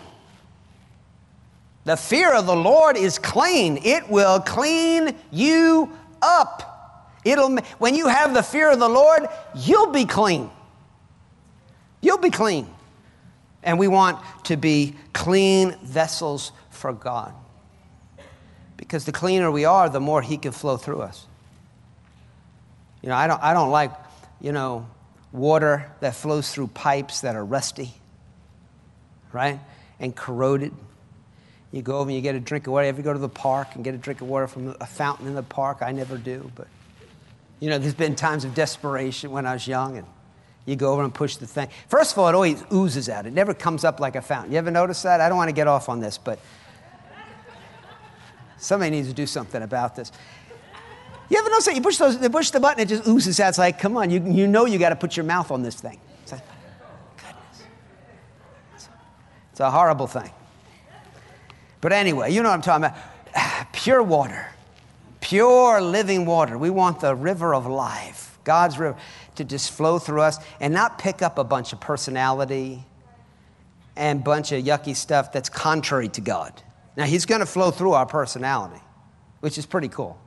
The 1.85 1.97
fear 1.97 2.35
of 2.35 2.47
the 2.47 2.57
Lord 2.57 2.97
is 2.97 3.21
clean. 3.21 3.79
It 3.85 4.09
will 4.09 4.41
clean 4.41 5.15
you 5.31 5.89
up. 6.21 7.15
It'll, 7.25 7.57
when 7.79 7.95
you 7.95 8.09
have 8.09 8.35
the 8.35 8.43
fear 8.43 8.73
of 8.73 8.81
the 8.81 8.89
Lord, 8.89 9.29
you'll 9.55 9.93
be 9.93 10.05
clean. 10.05 10.51
You'll 12.01 12.19
be 12.19 12.31
clean. 12.31 12.67
And 13.63 13.79
we 13.79 13.87
want 13.87 14.19
to 14.47 14.57
be 14.57 14.97
clean 15.13 15.77
vessels 15.85 16.51
for 16.71 16.93
God. 16.93 17.33
Because 18.77 19.05
the 19.05 19.13
cleaner 19.13 19.53
we 19.53 19.65
are, 19.65 19.89
the 19.89 20.01
more 20.01 20.23
He 20.23 20.39
can 20.39 20.51
flow 20.51 20.77
through 20.77 21.03
us. 21.03 21.25
You 23.01 23.11
know, 23.11 23.15
I 23.15 23.29
don't, 23.29 23.41
I 23.41 23.55
don't 23.55 23.71
like, 23.71 23.93
you 24.41 24.51
know, 24.51 24.89
water 25.33 25.91
that 26.01 26.15
flows 26.15 26.53
through 26.53 26.69
pipes 26.69 27.21
that 27.23 27.35
are 27.37 27.45
rusty, 27.45 27.93
right? 29.33 29.61
And 30.01 30.15
corroded. 30.15 30.73
You 31.71 31.83
go 31.83 31.99
over 31.99 32.09
and 32.09 32.17
you 32.17 32.23
get 32.23 32.35
a 32.35 32.41
drink 32.41 32.67
of 32.67 32.73
water. 32.73 32.87
You 32.87 32.93
go 33.03 33.13
to 33.13 33.19
the 33.19 33.29
park 33.29 33.75
and 33.75 33.85
get 33.85 33.95
a 33.95 33.99
drink 33.99 34.21
of 34.21 34.29
water 34.29 34.47
from 34.47 34.75
a 34.81 34.87
fountain 34.87 35.27
in 35.27 35.35
the 35.35 35.43
park, 35.43 35.79
I 35.83 35.93
never 35.93 36.17
do. 36.17 36.51
But, 36.55 36.69
you 37.61 37.69
know, 37.69 37.79
there's 37.79 37.95
been 37.95 38.15
times 38.15 38.45
of 38.45 38.55
desperation 38.55 39.31
when 39.31 39.47
I 39.47 39.53
was 39.53 39.67
young 39.67 39.99
and 39.99 40.07
you 40.65 40.77
go 40.77 40.93
over 40.93 41.03
and 41.03 41.15
push 41.15 41.37
the 41.37 41.47
thing. 41.47 41.69
First 41.89 42.13
of 42.13 42.19
all, 42.19 42.29
it 42.29 42.35
always 42.35 42.63
oozes 42.73 43.09
out. 43.09 43.27
It 43.27 43.33
never 43.33 43.55
comes 43.55 43.85
up 43.85 44.01
like 44.01 44.17
a 44.17 44.23
fountain. 44.23 44.53
You 44.53 44.59
ever 44.59 44.71
notice 44.71 45.03
that? 45.03 45.21
I 45.21 45.29
don't 45.29 45.39
want 45.39 45.49
to 45.49 45.55
get 45.55 45.67
off 45.67 45.89
on 45.89 46.01
this, 46.01 46.19
but 46.19 46.39
somebody 48.59 48.91
needs 48.91 49.09
to 49.09 49.15
do 49.15 49.27
something 49.27 49.63
about 49.63 49.97
this. 49.97 50.13
You 51.29 51.39
ever 51.39 51.51
notice 51.51 51.67
that 51.67 51.75
you 51.75 51.83
push, 51.83 51.99
those, 51.99 52.21
you 52.21 52.31
push 52.31 52.51
the 52.51 52.61
button, 52.61 52.81
it 52.81 52.89
just 52.89 53.07
oozes 53.07 53.39
out. 53.41 53.51
It's 53.51 53.59
like, 53.59 53.79
come 53.79 53.97
on, 53.97 54.11
you, 54.11 54.23
you 54.25 54.47
know 54.47 54.65
you 54.65 54.79
got 54.79 54.91
to 54.91 54.97
put 54.97 55.17
your 55.17 55.25
mouth 55.25 55.51
on 55.51 55.63
this 55.63 55.79
thing. 55.81 56.01
It's 56.23 56.33
like, 56.33 56.43
goodness. 57.17 57.67
It's, 58.75 58.89
it's 59.53 59.61
a 59.61 59.71
horrible 59.71 60.07
thing. 60.07 60.31
But 61.81 61.93
anyway, 61.93 62.33
you 62.33 62.43
know 62.43 62.49
what 62.49 62.55
I'm 62.55 62.63
talking 62.63 62.85
about. 62.85 63.73
Pure 63.73 64.03
water, 64.03 64.47
pure 65.21 65.81
living 65.81 66.27
water. 66.27 66.59
We 66.59 66.71
want 66.71 67.01
the 67.01 67.15
river 67.15 67.55
of 67.55 67.67
life, 67.67 68.39
God's 68.43 68.79
river 68.79 68.99
to 69.37 69.45
just 69.45 69.71
flow 69.71 69.99
through 69.99 70.23
us 70.23 70.39
and 70.61 70.75
not 70.75 70.99
pick 70.99 71.23
up 71.23 71.39
a 71.39 71.45
bunch 71.45 71.73
of 71.73 71.81
personality 71.81 72.85
and 73.95 74.25
bunch 74.25 74.53
of 74.53 74.65
yucky 74.65 74.97
stuff 74.97 75.31
that's 75.33 75.49
contrary 75.49 76.09
to 76.09 76.21
God. 76.21 76.61
Now, 76.97 77.05
He's 77.05 77.27
going 77.27 77.41
to 77.41 77.47
flow 77.47 77.71
through 77.71 77.93
our 77.93 78.07
personality, 78.07 78.83
which 79.41 79.59
is 79.59 79.67
pretty 79.67 79.89
cool. 79.89 80.19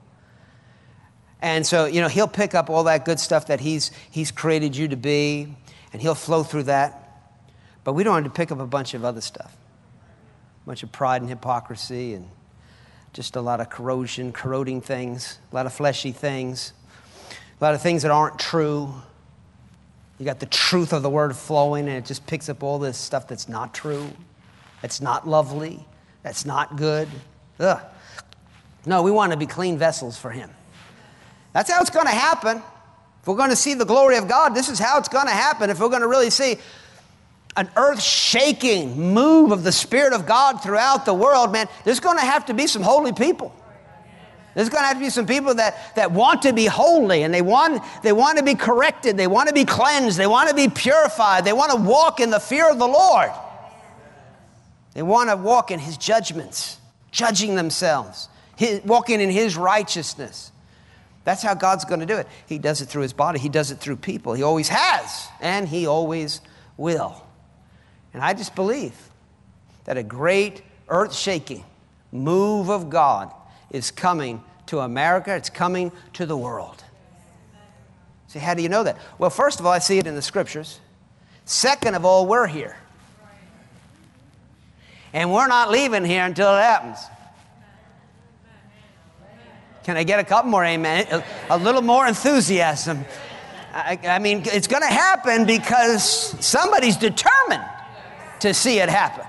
And 1.42 1.66
so, 1.66 1.86
you 1.86 2.02
know, 2.02 2.08
He'll 2.08 2.28
pick 2.28 2.54
up 2.54 2.70
all 2.70 2.84
that 2.86 3.06
good 3.06 3.20
stuff 3.20 3.48
that 3.48 3.60
He's, 3.60 3.92
he's 4.10 4.32
created 4.32 4.76
you 4.76 4.88
to 4.90 4.96
be, 4.96 5.54
and 5.94 6.02
He'll 6.02 6.16
flow 6.16 6.44
through 6.44 6.64
that. 6.64 6.98
But 7.84 7.94
we 7.94 8.04
don't 8.04 8.14
want 8.14 8.26
to 8.26 8.32
pick 8.32 8.52
up 8.52 8.60
a 8.60 8.68
bunch 8.68 8.94
of 8.94 9.04
other 9.04 9.22
stuff 9.22 9.56
a 10.64 10.68
bunch 10.68 10.84
of 10.84 10.92
pride 10.92 11.22
and 11.22 11.30
hypocrisy 11.30 12.14
and 12.14 12.30
just 13.14 13.36
a 13.36 13.42
lot 13.42 13.60
of 13.60 13.72
corrosion, 13.72 14.32
corroding 14.32 14.80
things, 14.80 15.40
a 15.52 15.56
lot 15.56 15.66
of 15.66 15.74
fleshy 15.74 16.12
things 16.12 16.74
a 17.62 17.64
lot 17.64 17.76
of 17.76 17.82
things 17.82 18.02
that 18.02 18.10
aren't 18.10 18.40
true. 18.40 18.92
You 20.18 20.26
got 20.26 20.40
the 20.40 20.48
truth 20.48 20.94
of 20.94 21.04
the 21.04 21.10
word 21.10 21.36
flowing, 21.36 21.88
and 21.88 21.98
it 21.98 22.06
just 22.06 22.26
picks 22.26 22.50
up 22.50 22.64
all 22.64 22.80
this 22.80 22.98
stuff 22.98 23.28
that's 23.28 23.48
not 23.48 23.72
true. 23.74 24.10
That's 24.82 25.00
not 25.00 25.28
lovely. 25.28 25.86
That's 26.24 26.44
not 26.44 26.76
good. 26.76 27.08
Ugh. 27.60 27.80
No, 28.88 29.04
we 29.04 29.12
want 29.12 29.32
to 29.32 29.38
be 29.38 29.46
clean 29.46 29.78
vessels 29.78 30.18
for 30.18 30.32
Him. 30.32 30.50
That's 31.54 31.70
how 31.70 31.82
it's 31.82 31.90
going 31.90 32.06
to 32.06 32.12
happen. 32.12 32.58
If 33.22 33.28
we're 33.28 33.36
going 33.36 33.50
to 33.50 33.56
see 33.56 33.74
the 33.74 33.86
glory 33.86 34.18
of 34.18 34.28
God, 34.28 34.56
this 34.56 34.70
is 34.70 34.80
how 34.80 34.98
it's 34.98 35.10
going 35.10 35.28
to 35.28 35.34
happen. 35.34 35.70
If 35.70 35.80
we're 35.80 35.90
going 35.90 36.02
to 36.02 36.08
really 36.08 36.30
see 36.30 36.58
an 37.56 37.70
earth 37.76 38.02
shaking 38.02 39.14
move 39.14 39.52
of 39.52 39.64
the 39.64 39.72
Spirit 39.72 40.14
of 40.14 40.26
God 40.26 40.64
throughout 40.64 41.06
the 41.06 41.14
world, 41.14 41.52
man, 41.52 41.68
there's 41.84 42.00
going 42.00 42.18
to 42.18 42.26
have 42.26 42.46
to 42.48 42.54
be 42.54 42.66
some 42.66 42.82
holy 42.82 43.14
people. 43.14 43.56
There's 44.56 44.70
going 44.70 44.84
to 44.84 44.88
have 44.88 44.98
to 44.98 45.04
be 45.04 45.10
some 45.10 45.28
people 45.28 45.56
that, 45.56 45.96
that 45.96 46.12
want 46.12 46.42
to 46.42 46.54
be 46.54 46.66
holy 46.66 47.24
and 47.24 47.34
they 47.34 47.42
want, 47.42 47.82
they 48.04 48.12
want 48.12 48.38
to 48.38 48.44
be 48.44 48.56
corrected. 48.56 49.16
They 49.16 49.28
want 49.28 49.48
to 49.48 49.54
be 49.54 49.64
cleansed. 49.64 50.18
They 50.18 50.28
want 50.28 50.50
to 50.50 50.56
be 50.56 50.68
purified. 50.68 51.46
They 51.46 51.54
want 51.54 51.72
to 51.72 51.78
walk 51.78 52.20
in 52.20 52.32
the 52.32 52.40
fear 52.40 52.70
of 52.70 52.78
the 52.78 52.88
Lord. 52.88 53.32
They 54.94 55.04
want 55.04 55.30
to 55.30 55.38
walk 55.38 55.72
in 55.72 55.80
His 55.80 55.98
judgments, 55.98 56.78
judging 57.12 57.56
themselves, 57.56 58.28
his, 58.58 58.84
walking 58.84 59.22
in 59.22 59.30
His 59.30 59.56
righteousness. 59.56 60.51
That's 61.32 61.44
how 61.44 61.54
God's 61.54 61.86
going 61.86 62.02
to 62.02 62.06
do 62.06 62.18
it. 62.18 62.28
He 62.46 62.58
does 62.58 62.82
it 62.82 62.88
through 62.88 63.04
His 63.04 63.14
body, 63.14 63.40
He 63.40 63.48
does 63.48 63.72
it 63.72 63.78
through 63.78 63.96
people. 63.96 64.34
He 64.34 64.44
always 64.44 64.68
has, 64.68 65.30
and 65.40 65.66
He 65.66 65.88
always 65.88 66.42
will. 66.76 67.26
And 68.14 68.22
I 68.22 68.34
just 68.34 68.54
believe 68.54 68.94
that 69.86 69.96
a 69.96 70.04
great 70.04 70.62
earth 70.90 71.16
shaking 71.16 71.64
move 72.12 72.70
of 72.70 72.90
God 72.90 73.32
is 73.70 73.92
coming 73.92 74.44
to 74.66 74.80
America, 74.80 75.34
it's 75.34 75.50
coming 75.50 75.94
to 76.12 76.26
the 76.26 76.36
world. 76.36 76.84
See, 78.28 78.40
how 78.40 78.54
do 78.54 78.62
you 78.62 78.68
know 78.68 78.84
that? 78.84 78.98
Well, 79.18 79.30
first 79.30 79.62
of 79.62 79.66
all, 79.66 79.72
I 79.72 79.80
see 79.80 80.00
it 80.00 80.08
in 80.08 80.16
the 80.16 80.22
scriptures. 80.22 80.82
Second 81.46 81.96
of 81.96 82.04
all, 82.04 82.28
we're 82.28 82.48
here. 82.48 82.76
And 85.14 85.32
we're 85.32 85.48
not 85.48 85.72
leaving 85.72 86.04
here 86.04 86.26
until 86.26 86.54
it 86.58 86.62
happens. 86.62 86.98
Can 89.84 89.98
I 89.98 90.04
get 90.04 90.20
a 90.20 90.24
couple 90.24 90.52
more 90.52 90.64
amen? 90.64 91.08
A, 91.12 91.24
a 91.50 91.58
little 91.58 91.82
more 91.82 92.08
enthusiasm. 92.08 93.06
I, 93.74 93.98
I 94.04 94.20
mean, 94.20 94.44
it's 94.46 94.68
going 94.68 94.84
to 94.84 94.88
happen 94.88 95.46
because 95.46 96.04
somebody's 96.46 96.98
determined 96.98 97.64
to 98.42 98.54
see 98.54 98.80
it 98.80 98.90
happen. 98.90 99.26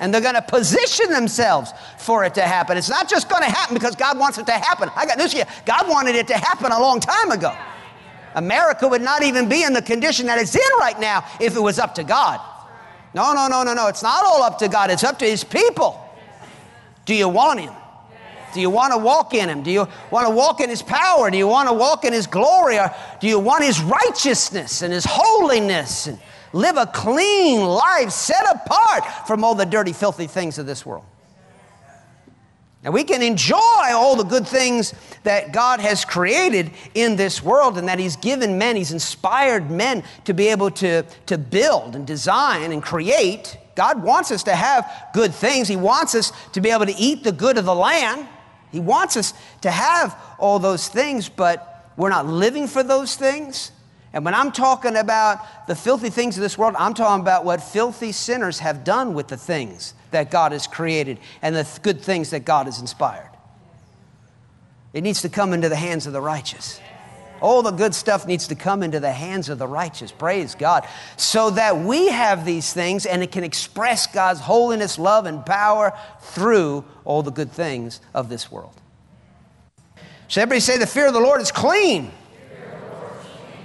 And 0.00 0.12
they're 0.12 0.20
going 0.20 0.34
to 0.34 0.42
position 0.42 1.10
themselves 1.10 1.72
for 1.98 2.24
it 2.24 2.34
to 2.34 2.42
happen. 2.42 2.76
It's 2.76 2.88
not 2.88 3.08
just 3.08 3.28
going 3.28 3.42
to 3.42 3.50
happen 3.50 3.74
because 3.74 3.94
God 3.94 4.18
wants 4.18 4.38
it 4.38 4.46
to 4.46 4.52
happen. 4.52 4.90
I 4.96 5.06
got 5.06 5.18
news 5.18 5.32
for 5.32 5.38
you. 5.38 5.44
God 5.64 5.88
wanted 5.88 6.16
it 6.16 6.26
to 6.28 6.34
happen 6.36 6.72
a 6.72 6.80
long 6.80 6.98
time 6.98 7.30
ago. 7.30 7.56
America 8.34 8.88
would 8.88 9.02
not 9.02 9.22
even 9.22 9.48
be 9.48 9.62
in 9.62 9.74
the 9.74 9.82
condition 9.82 10.26
that 10.26 10.38
it's 10.38 10.56
in 10.56 10.78
right 10.80 10.98
now 10.98 11.24
if 11.40 11.54
it 11.54 11.60
was 11.60 11.78
up 11.78 11.94
to 11.96 12.04
God. 12.04 12.40
No, 13.14 13.34
no, 13.34 13.46
no, 13.46 13.62
no, 13.62 13.74
no. 13.74 13.88
It's 13.88 14.02
not 14.02 14.24
all 14.24 14.42
up 14.42 14.58
to 14.58 14.68
God, 14.68 14.90
it's 14.90 15.04
up 15.04 15.18
to 15.20 15.26
His 15.26 15.44
people. 15.44 15.98
Do 17.04 17.14
you 17.14 17.28
want 17.28 17.60
Him? 17.60 17.74
Do 18.52 18.60
you 18.60 18.70
want 18.70 18.92
to 18.92 18.98
walk 18.98 19.34
in 19.34 19.48
Him? 19.48 19.62
Do 19.62 19.70
you 19.70 19.88
want 20.10 20.26
to 20.26 20.34
walk 20.34 20.60
in 20.60 20.70
His 20.70 20.82
power? 20.82 21.30
Do 21.30 21.38
you 21.38 21.48
want 21.48 21.68
to 21.68 21.74
walk 21.74 22.04
in 22.04 22.12
His 22.12 22.26
glory? 22.26 22.78
Or 22.78 22.94
do 23.20 23.26
you 23.26 23.38
want 23.38 23.64
His 23.64 23.80
righteousness 23.80 24.82
and 24.82 24.92
His 24.92 25.04
holiness? 25.08 26.06
And 26.06 26.18
live 26.52 26.76
a 26.76 26.86
clean 26.86 27.60
life 27.60 28.10
set 28.10 28.44
apart 28.54 29.26
from 29.26 29.44
all 29.44 29.54
the 29.54 29.66
dirty, 29.66 29.92
filthy 29.92 30.26
things 30.26 30.58
of 30.58 30.66
this 30.66 30.84
world? 30.84 31.04
Now, 32.84 32.90
we 32.90 33.04
can 33.04 33.22
enjoy 33.22 33.58
all 33.58 34.16
the 34.16 34.24
good 34.24 34.46
things 34.46 34.92
that 35.22 35.52
God 35.52 35.78
has 35.78 36.04
created 36.04 36.72
in 36.94 37.14
this 37.14 37.40
world 37.40 37.78
and 37.78 37.86
that 37.86 38.00
He's 38.00 38.16
given 38.16 38.58
men, 38.58 38.74
He's 38.74 38.90
inspired 38.90 39.70
men 39.70 40.02
to 40.24 40.34
be 40.34 40.48
able 40.48 40.70
to, 40.72 41.04
to 41.26 41.38
build 41.38 41.94
and 41.94 42.04
design 42.04 42.72
and 42.72 42.82
create. 42.82 43.56
God 43.76 44.02
wants 44.02 44.32
us 44.32 44.42
to 44.44 44.54
have 44.54 44.90
good 45.14 45.32
things. 45.32 45.68
He 45.68 45.76
wants 45.76 46.16
us 46.16 46.32
to 46.54 46.60
be 46.60 46.70
able 46.70 46.86
to 46.86 46.96
eat 46.96 47.22
the 47.22 47.30
good 47.30 47.56
of 47.56 47.66
the 47.66 47.74
land. 47.74 48.26
He 48.72 48.80
wants 48.80 49.16
us 49.16 49.34
to 49.60 49.70
have 49.70 50.18
all 50.38 50.58
those 50.58 50.88
things, 50.88 51.28
but 51.28 51.92
we're 51.96 52.08
not 52.08 52.26
living 52.26 52.66
for 52.66 52.82
those 52.82 53.14
things. 53.14 53.70
And 54.14 54.24
when 54.24 54.34
I'm 54.34 54.50
talking 54.50 54.96
about 54.96 55.66
the 55.66 55.76
filthy 55.76 56.10
things 56.10 56.36
of 56.36 56.42
this 56.42 56.58
world, 56.58 56.74
I'm 56.78 56.94
talking 56.94 57.22
about 57.22 57.44
what 57.44 57.62
filthy 57.62 58.12
sinners 58.12 58.58
have 58.58 58.82
done 58.84 59.14
with 59.14 59.28
the 59.28 59.36
things 59.36 59.94
that 60.10 60.30
God 60.30 60.52
has 60.52 60.66
created 60.66 61.18
and 61.40 61.54
the 61.54 61.68
good 61.82 62.00
things 62.00 62.30
that 62.30 62.44
God 62.44 62.66
has 62.66 62.80
inspired. 62.80 63.30
It 64.92 65.02
needs 65.02 65.22
to 65.22 65.28
come 65.28 65.52
into 65.52 65.68
the 65.68 65.76
hands 65.76 66.06
of 66.06 66.12
the 66.12 66.20
righteous. 66.20 66.80
All 67.42 67.62
the 67.62 67.72
good 67.72 67.94
stuff 67.94 68.26
needs 68.26 68.48
to 68.48 68.54
come 68.54 68.82
into 68.82 69.00
the 69.00 69.12
hands 69.12 69.48
of 69.48 69.58
the 69.58 69.66
righteous. 69.66 70.12
Praise 70.12 70.54
God. 70.54 70.86
So 71.16 71.50
that 71.50 71.78
we 71.78 72.08
have 72.08 72.44
these 72.44 72.72
things 72.72 73.04
and 73.04 73.22
it 73.22 73.32
can 73.32 73.44
express 73.44 74.06
God's 74.06 74.40
holiness, 74.40 74.98
love, 74.98 75.26
and 75.26 75.44
power 75.44 75.92
through 76.20 76.84
all 77.04 77.22
the 77.22 77.32
good 77.32 77.50
things 77.50 78.00
of 78.14 78.28
this 78.28 78.50
world. 78.50 78.74
So 80.28 80.40
everybody 80.40 80.60
say, 80.60 80.78
The 80.78 80.86
fear 80.86 81.08
of 81.08 81.12
the 81.12 81.20
Lord 81.20 81.42
is 81.42 81.52
clean. 81.52 82.12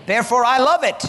Therefore, 0.08 0.44
I 0.44 0.58
love 0.58 0.84
it. 0.84 1.06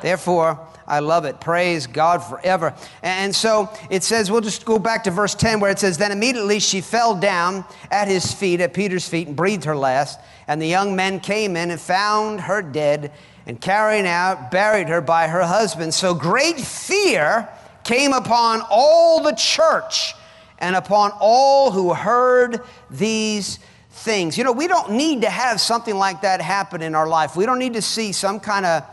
Therefore, 0.00 0.58
I 0.92 0.98
love 0.98 1.24
it. 1.24 1.40
Praise 1.40 1.86
God 1.86 2.18
forever. 2.18 2.74
And 3.02 3.34
so 3.34 3.70
it 3.88 4.02
says, 4.02 4.30
we'll 4.30 4.42
just 4.42 4.66
go 4.66 4.78
back 4.78 5.04
to 5.04 5.10
verse 5.10 5.34
10 5.34 5.58
where 5.58 5.70
it 5.70 5.78
says, 5.78 5.96
Then 5.96 6.12
immediately 6.12 6.60
she 6.60 6.82
fell 6.82 7.14
down 7.14 7.64
at 7.90 8.08
his 8.08 8.30
feet, 8.34 8.60
at 8.60 8.74
Peter's 8.74 9.08
feet, 9.08 9.26
and 9.26 9.34
breathed 9.34 9.64
her 9.64 9.74
last. 9.74 10.20
And 10.46 10.60
the 10.60 10.66
young 10.66 10.94
men 10.94 11.18
came 11.18 11.56
in 11.56 11.70
and 11.70 11.80
found 11.80 12.42
her 12.42 12.60
dead, 12.60 13.10
and 13.46 13.58
carrying 13.58 14.06
out, 14.06 14.50
buried 14.50 14.90
her 14.90 15.00
by 15.00 15.28
her 15.28 15.40
husband. 15.44 15.94
So 15.94 16.12
great 16.12 16.60
fear 16.60 17.48
came 17.84 18.12
upon 18.12 18.60
all 18.68 19.22
the 19.22 19.32
church 19.32 20.12
and 20.58 20.76
upon 20.76 21.12
all 21.20 21.70
who 21.70 21.94
heard 21.94 22.60
these 22.90 23.58
things. 23.92 24.36
You 24.36 24.44
know, 24.44 24.52
we 24.52 24.68
don't 24.68 24.92
need 24.92 25.22
to 25.22 25.30
have 25.30 25.58
something 25.58 25.96
like 25.96 26.20
that 26.20 26.42
happen 26.42 26.82
in 26.82 26.94
our 26.94 27.08
life. 27.08 27.34
We 27.34 27.46
don't 27.46 27.58
need 27.58 27.72
to 27.72 27.82
see 27.82 28.12
some 28.12 28.40
kind 28.40 28.66
of 28.66 28.84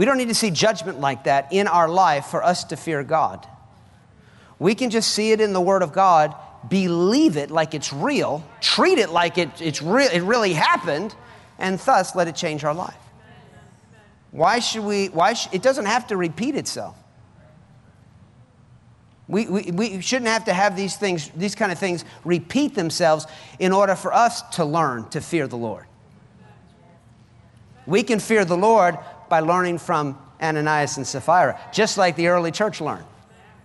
we 0.00 0.06
don't 0.06 0.16
need 0.16 0.28
to 0.28 0.34
see 0.34 0.50
judgment 0.50 0.98
like 0.98 1.24
that 1.24 1.52
in 1.52 1.68
our 1.68 1.86
life 1.86 2.24
for 2.24 2.42
us 2.42 2.64
to 2.64 2.76
fear 2.76 3.04
God. 3.04 3.46
We 4.58 4.74
can 4.74 4.88
just 4.88 5.10
see 5.10 5.32
it 5.32 5.42
in 5.42 5.52
the 5.52 5.60
Word 5.60 5.82
of 5.82 5.92
God, 5.92 6.34
believe 6.66 7.36
it 7.36 7.50
like 7.50 7.74
it's 7.74 7.92
real, 7.92 8.42
treat 8.62 8.96
it 8.96 9.10
like 9.10 9.36
it, 9.36 9.50
it's 9.60 9.82
real, 9.82 10.08
it 10.10 10.22
really 10.22 10.54
happened, 10.54 11.14
and 11.58 11.78
thus 11.80 12.16
let 12.16 12.28
it 12.28 12.34
change 12.34 12.64
our 12.64 12.72
life. 12.72 12.96
Why 14.30 14.60
should 14.60 14.84
we? 14.84 15.08
Why 15.08 15.34
sh- 15.34 15.48
it 15.52 15.60
doesn't 15.60 15.84
have 15.84 16.06
to 16.06 16.16
repeat 16.16 16.54
itself. 16.54 16.96
We, 19.28 19.48
we, 19.48 19.70
we 19.70 20.00
shouldn't 20.00 20.30
have 20.30 20.46
to 20.46 20.54
have 20.54 20.76
these 20.76 20.96
things, 20.96 21.28
these 21.36 21.54
kind 21.54 21.70
of 21.70 21.78
things 21.78 22.06
repeat 22.24 22.74
themselves 22.74 23.26
in 23.58 23.70
order 23.70 23.94
for 23.94 24.14
us 24.14 24.40
to 24.52 24.64
learn 24.64 25.10
to 25.10 25.20
fear 25.20 25.46
the 25.46 25.58
Lord. 25.58 25.84
We 27.86 28.02
can 28.02 28.18
fear 28.18 28.44
the 28.44 28.56
Lord 28.56 28.98
by 29.30 29.40
learning 29.40 29.78
from 29.78 30.18
Ananias 30.42 30.98
and 30.98 31.06
Sapphira, 31.06 31.58
just 31.72 31.96
like 31.96 32.16
the 32.16 32.26
early 32.26 32.50
church 32.50 32.82
learned. 32.82 33.06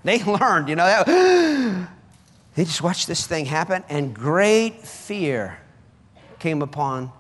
They 0.06 0.24
learned, 0.24 0.70
you 0.70 0.78
know, 0.78 0.86
that, 0.86 1.90
they 2.56 2.64
just 2.64 2.82
watched 2.82 3.08
this 3.08 3.28
thing 3.28 3.46
happen, 3.46 3.84
and 3.90 4.14
great 4.14 4.86
fear 4.86 5.58
came 6.40 6.62
upon, 6.62 7.12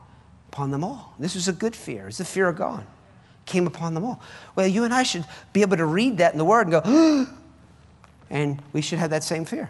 upon 0.49 0.71
them 0.71 0.83
all. 0.83 1.13
This 1.19 1.35
was 1.35 1.49
a 1.49 1.53
good 1.53 1.75
fear, 1.75 2.07
it's 2.07 2.19
the 2.19 2.25
fear 2.25 2.47
of 2.47 2.55
God. 2.55 2.85
Came 3.45 3.67
upon 3.67 3.93
them 3.93 4.03
all. 4.03 4.21
Well, 4.55 4.65
you 4.65 4.85
and 4.85 4.93
I 4.93 5.03
should 5.03 5.25
be 5.53 5.61
able 5.61 5.77
to 5.77 5.85
read 5.85 6.17
that 6.17 6.31
in 6.31 6.39
the 6.39 6.45
Word 6.45 6.67
and 6.67 6.71
go, 6.71 7.27
and 8.29 8.61
we 8.73 8.81
should 8.81 8.97
have 8.97 9.11
that 9.11 9.23
same 9.23 9.45
fear. 9.45 9.69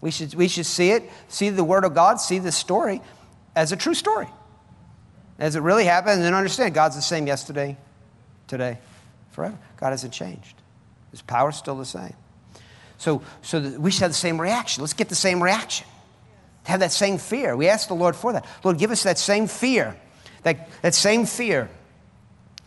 We 0.00 0.10
should, 0.10 0.34
we 0.34 0.48
should 0.48 0.64
see 0.64 0.90
it, 0.90 1.10
see 1.28 1.50
the 1.50 1.64
Word 1.64 1.84
of 1.84 1.94
God, 1.94 2.20
see 2.20 2.38
the 2.38 2.52
story 2.52 3.02
as 3.54 3.72
a 3.72 3.76
true 3.76 3.94
story 3.94 4.28
as 5.38 5.56
it 5.56 5.60
really 5.60 5.84
happened, 5.84 6.14
and 6.14 6.22
then 6.22 6.34
understand 6.34 6.74
God's 6.74 6.96
the 6.96 7.02
same 7.02 7.26
yesterday, 7.26 7.76
today, 8.46 8.78
forever. 9.32 9.58
God 9.76 9.90
hasn't 9.90 10.12
changed. 10.12 10.54
His 11.10 11.22
power's 11.22 11.56
still 11.56 11.76
the 11.76 11.84
same. 11.84 12.14
So, 12.98 13.22
so 13.42 13.60
we 13.78 13.90
should 13.90 14.02
have 14.02 14.10
the 14.10 14.14
same 14.14 14.40
reaction. 14.40 14.82
Let's 14.82 14.94
get 14.94 15.08
the 15.08 15.14
same 15.14 15.42
reaction. 15.42 15.86
Have 16.64 16.80
that 16.80 16.92
same 16.92 17.18
fear. 17.18 17.56
We 17.56 17.68
ask 17.68 17.88
the 17.88 17.94
Lord 17.94 18.16
for 18.16 18.32
that. 18.32 18.46
Lord, 18.62 18.78
give 18.78 18.90
us 18.90 19.02
that 19.02 19.18
same 19.18 19.46
fear. 19.46 19.96
That, 20.42 20.68
that 20.82 20.94
same 20.94 21.26
fear. 21.26 21.68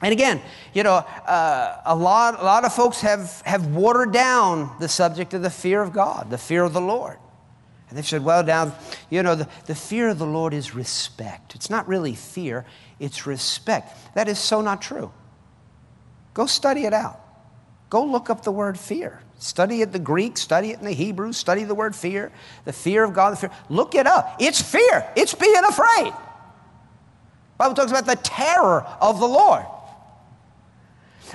And 0.02 0.12
again, 0.12 0.42
you 0.74 0.84
know, 0.84 0.96
uh, 0.96 1.82
a, 1.86 1.96
lot, 1.96 2.40
a 2.40 2.44
lot 2.44 2.66
of 2.66 2.74
folks 2.74 3.02
have, 3.02 3.42
have 3.46 3.68
watered 3.68 4.12
down 4.12 4.70
the 4.80 4.88
subject 4.88 5.34
of 5.34 5.42
the 5.42 5.50
fear 5.50 5.82
of 5.82 5.94
God, 5.94 6.30
the 6.30 6.38
fear 6.38 6.64
of 6.64 6.74
the 6.74 6.82
Lord. 6.82 7.18
And 7.90 7.98
they've 7.98 8.06
said, 8.06 8.24
well, 8.24 8.44
now, 8.44 8.76
you 9.10 9.24
know, 9.24 9.36
the, 9.36 9.48
the 9.66 9.76
fear 9.76 10.10
of 10.10 10.20
the 10.20 10.26
Lord 10.26 10.54
is 10.54 10.76
respect. 10.76 11.56
It's 11.56 11.70
not 11.70 11.88
really 11.88 12.16
fear, 12.16 12.66
it's 13.00 13.26
respect. 13.26 13.96
That 14.16 14.28
is 14.28 14.40
so 14.40 14.62
not 14.62 14.82
true. 14.82 15.12
Go 16.34 16.46
study 16.46 16.86
it 16.86 16.94
out. 16.94 17.20
Go 17.90 18.04
look 18.04 18.30
up 18.30 18.44
the 18.44 18.52
word 18.52 18.78
fear. 18.78 19.22
Study 19.40 19.82
it 19.82 19.88
in 19.88 19.92
the 19.92 20.00
Greek, 20.00 20.38
study 20.38 20.72
it 20.72 20.80
in 20.80 20.86
the 20.86 20.92
Hebrew, 20.92 21.32
study 21.32 21.64
the 21.64 21.76
word 21.76 21.96
fear, 21.96 22.32
the 22.66 22.74
fear 22.74 23.04
of 23.04 23.14
God, 23.14 23.32
the 23.32 23.38
fear. 23.38 23.52
Look 23.70 23.96
it 23.96 24.08
up. 24.08 24.36
It's 24.40 24.62
fear. 24.62 25.08
It's 25.16 25.34
being 25.36 25.64
afraid. 25.64 26.12
Bible 27.58 27.76
talks 27.76 27.92
about 27.92 28.06
the 28.06 28.16
terror 28.16 28.82
of 29.00 29.20
the 29.20 29.28
Lord. 29.28 29.66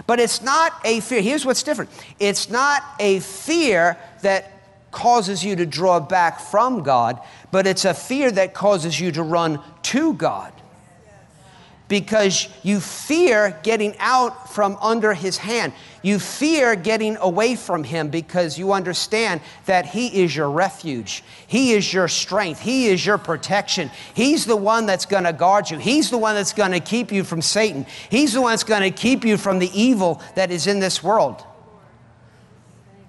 But 0.06 0.20
it's 0.20 0.42
not 0.42 0.72
a 0.84 1.00
fear. 1.00 1.20
Here's 1.20 1.44
what's 1.44 1.62
different 1.62 1.90
it's 2.18 2.50
not 2.50 2.82
a 2.98 3.20
fear 3.20 3.96
that 4.22 4.61
causes 4.92 5.44
you 5.44 5.56
to 5.56 5.66
draw 5.66 5.98
back 5.98 6.38
from 6.38 6.82
God, 6.82 7.20
but 7.50 7.66
it's 7.66 7.84
a 7.84 7.94
fear 7.94 8.30
that 8.30 8.54
causes 8.54 9.00
you 9.00 9.10
to 9.12 9.22
run 9.22 9.60
to 9.82 10.14
God 10.14 10.52
because 11.92 12.48
you 12.62 12.80
fear 12.80 13.54
getting 13.62 13.94
out 13.98 14.50
from 14.50 14.78
under 14.80 15.12
his 15.12 15.36
hand. 15.36 15.74
You 16.00 16.18
fear 16.18 16.74
getting 16.74 17.18
away 17.18 17.54
from 17.54 17.84
him 17.84 18.08
because 18.08 18.58
you 18.58 18.72
understand 18.72 19.42
that 19.66 19.84
he 19.84 20.22
is 20.22 20.34
your 20.34 20.50
refuge. 20.50 21.22
He 21.46 21.72
is 21.72 21.92
your 21.92 22.08
strength. 22.08 22.60
He 22.60 22.86
is 22.86 23.04
your 23.04 23.18
protection. 23.18 23.90
He's 24.14 24.46
the 24.46 24.56
one 24.56 24.86
that's 24.86 25.04
going 25.04 25.24
to 25.24 25.34
guard 25.34 25.70
you. 25.70 25.76
He's 25.76 26.08
the 26.08 26.16
one 26.16 26.34
that's 26.34 26.54
going 26.54 26.72
to 26.72 26.80
keep 26.80 27.12
you 27.12 27.24
from 27.24 27.42
Satan. 27.42 27.84
He's 28.08 28.32
the 28.32 28.40
one 28.40 28.52
that's 28.52 28.64
going 28.64 28.90
to 28.90 28.90
keep 28.90 29.22
you 29.22 29.36
from 29.36 29.58
the 29.58 29.70
evil 29.78 30.22
that 30.34 30.50
is 30.50 30.66
in 30.66 30.80
this 30.80 31.02
world. 31.02 31.44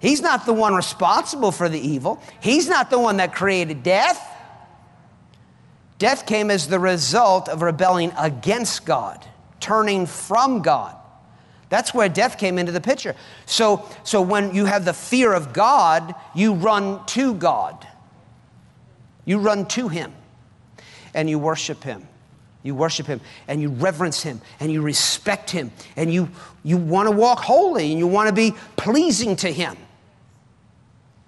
He's 0.03 0.21
not 0.21 0.45
the 0.45 0.51
one 0.51 0.75
responsible 0.75 1.53
for 1.53 1.69
the 1.69 1.79
evil. 1.79 2.21
He's 2.41 2.67
not 2.67 2.89
the 2.89 2.99
one 2.99 3.17
that 3.17 3.33
created 3.33 3.83
death. 3.83 4.21
Death 5.97 6.25
came 6.25 6.51
as 6.51 6.67
the 6.67 6.77
result 6.77 7.47
of 7.47 7.61
rebelling 7.61 8.11
against 8.19 8.85
God, 8.85 9.25
turning 9.61 10.05
from 10.05 10.61
God. 10.61 10.93
That's 11.69 11.93
where 11.93 12.09
death 12.09 12.37
came 12.37 12.59
into 12.59 12.73
the 12.73 12.81
picture. 12.81 13.15
So, 13.45 13.87
so 14.03 14.21
when 14.21 14.53
you 14.53 14.65
have 14.65 14.83
the 14.83 14.91
fear 14.91 15.31
of 15.31 15.53
God, 15.53 16.13
you 16.35 16.53
run 16.53 17.05
to 17.05 17.33
God. 17.35 17.87
You 19.23 19.39
run 19.39 19.67
to 19.67 19.87
Him 19.87 20.11
and 21.13 21.29
you 21.29 21.39
worship 21.39 21.81
Him. 21.81 22.05
You 22.61 22.75
worship 22.75 23.07
Him 23.07 23.21
and 23.47 23.61
you 23.61 23.69
reverence 23.69 24.21
Him 24.21 24.41
and 24.59 24.69
you 24.69 24.81
respect 24.81 25.49
Him 25.49 25.71
and 25.95 26.13
you, 26.13 26.29
you 26.61 26.75
want 26.75 27.07
to 27.07 27.15
walk 27.15 27.39
holy 27.39 27.89
and 27.89 27.97
you 27.97 28.07
want 28.07 28.27
to 28.27 28.35
be 28.35 28.53
pleasing 28.75 29.37
to 29.37 29.49
Him. 29.49 29.77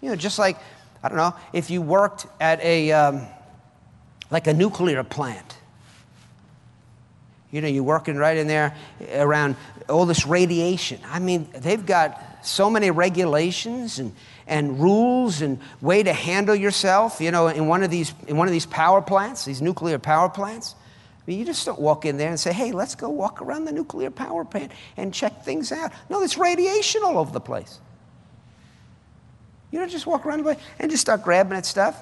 You 0.06 0.12
know, 0.12 0.16
just 0.16 0.38
like, 0.38 0.58
I 1.02 1.10
don't 1.10 1.18
know, 1.18 1.34
if 1.52 1.72
you 1.72 1.82
worked 1.82 2.28
at 2.40 2.64
a, 2.64 2.92
um, 2.92 3.24
like 4.30 4.46
a 4.46 4.54
nuclear 4.54 5.04
plant. 5.04 5.58
You 7.50 7.62
know, 7.62 7.68
you're 7.68 7.82
working 7.82 8.16
right 8.16 8.38
in 8.38 8.46
there 8.46 8.76
around 9.16 9.56
all 9.90 10.06
this 10.06 10.28
radiation. 10.28 11.00
I 11.08 11.18
mean, 11.18 11.50
they've 11.56 11.84
got 11.84 12.22
so 12.44 12.70
many 12.70 12.92
regulations 12.92 13.98
and, 13.98 14.14
and 14.46 14.80
rules 14.80 15.42
and 15.42 15.60
way 15.82 16.04
to 16.04 16.14
handle 16.14 16.54
yourself, 16.54 17.20
you 17.20 17.32
know, 17.32 17.48
in 17.48 17.66
one 17.66 17.82
of 17.82 17.90
these 17.90 18.14
in 18.28 18.38
one 18.38 18.48
of 18.48 18.52
these 18.52 18.68
power 18.68 19.02
plants, 19.02 19.44
these 19.44 19.64
nuclear 19.64 19.98
power 19.98 20.30
plants. 20.30 20.76
I 21.18 21.24
mean, 21.26 21.40
you 21.40 21.46
just 21.46 21.66
don't 21.66 21.80
walk 21.80 22.06
in 22.06 22.18
there 22.18 22.30
and 22.30 22.40
say, 22.40 22.54
hey, 22.54 22.74
let's 22.74 22.94
go 22.94 23.10
walk 23.10 23.42
around 23.42 23.66
the 23.66 23.72
nuclear 23.72 24.12
power 24.12 24.46
plant 24.46 24.72
and 24.98 25.12
check 25.12 25.44
things 25.44 25.72
out. 25.72 25.92
No, 26.12 26.20
there's 26.20 26.38
radiation 26.38 27.02
all 27.04 27.18
over 27.18 27.32
the 27.32 27.42
place. 27.42 27.80
You 29.76 29.82
don't 29.82 29.92
just 29.92 30.08
walk 30.08 30.26
around 30.26 30.38
the 30.38 30.44
place 30.46 30.60
and 30.80 30.90
just 30.90 31.02
start 31.02 31.22
grabbing 31.22 31.58
at 31.58 31.66
stuff. 31.66 32.02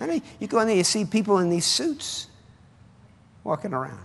I 0.00 0.06
mean, 0.08 0.20
you 0.40 0.48
go 0.48 0.58
in 0.58 0.66
there, 0.66 0.76
you 0.76 0.82
see 0.82 1.04
people 1.04 1.38
in 1.38 1.48
these 1.48 1.64
suits 1.64 2.26
walking 3.44 3.72
around. 3.72 4.04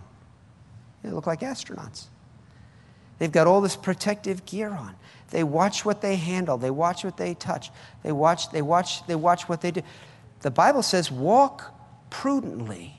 They 1.02 1.10
look 1.10 1.26
like 1.26 1.40
astronauts. 1.40 2.06
They've 3.18 3.32
got 3.32 3.48
all 3.48 3.62
this 3.62 3.76
protective 3.76 4.46
gear 4.46 4.70
on. 4.70 4.96
They 5.32 5.44
watch 5.44 5.86
what 5.86 6.02
they 6.02 6.18
handle. 6.18 6.60
They 6.60 6.70
watch 6.70 7.04
what 7.04 7.18
they 7.18 7.34
touch. 7.34 7.72
They 8.04 8.12
watch, 8.12 8.52
they 8.52 8.62
watch, 8.62 9.08
they 9.08 9.16
watch 9.16 9.50
what 9.50 9.62
they 9.62 9.72
do. 9.72 9.82
The 10.42 10.52
Bible 10.52 10.84
says, 10.84 11.10
walk 11.10 11.74
prudently 12.12 12.94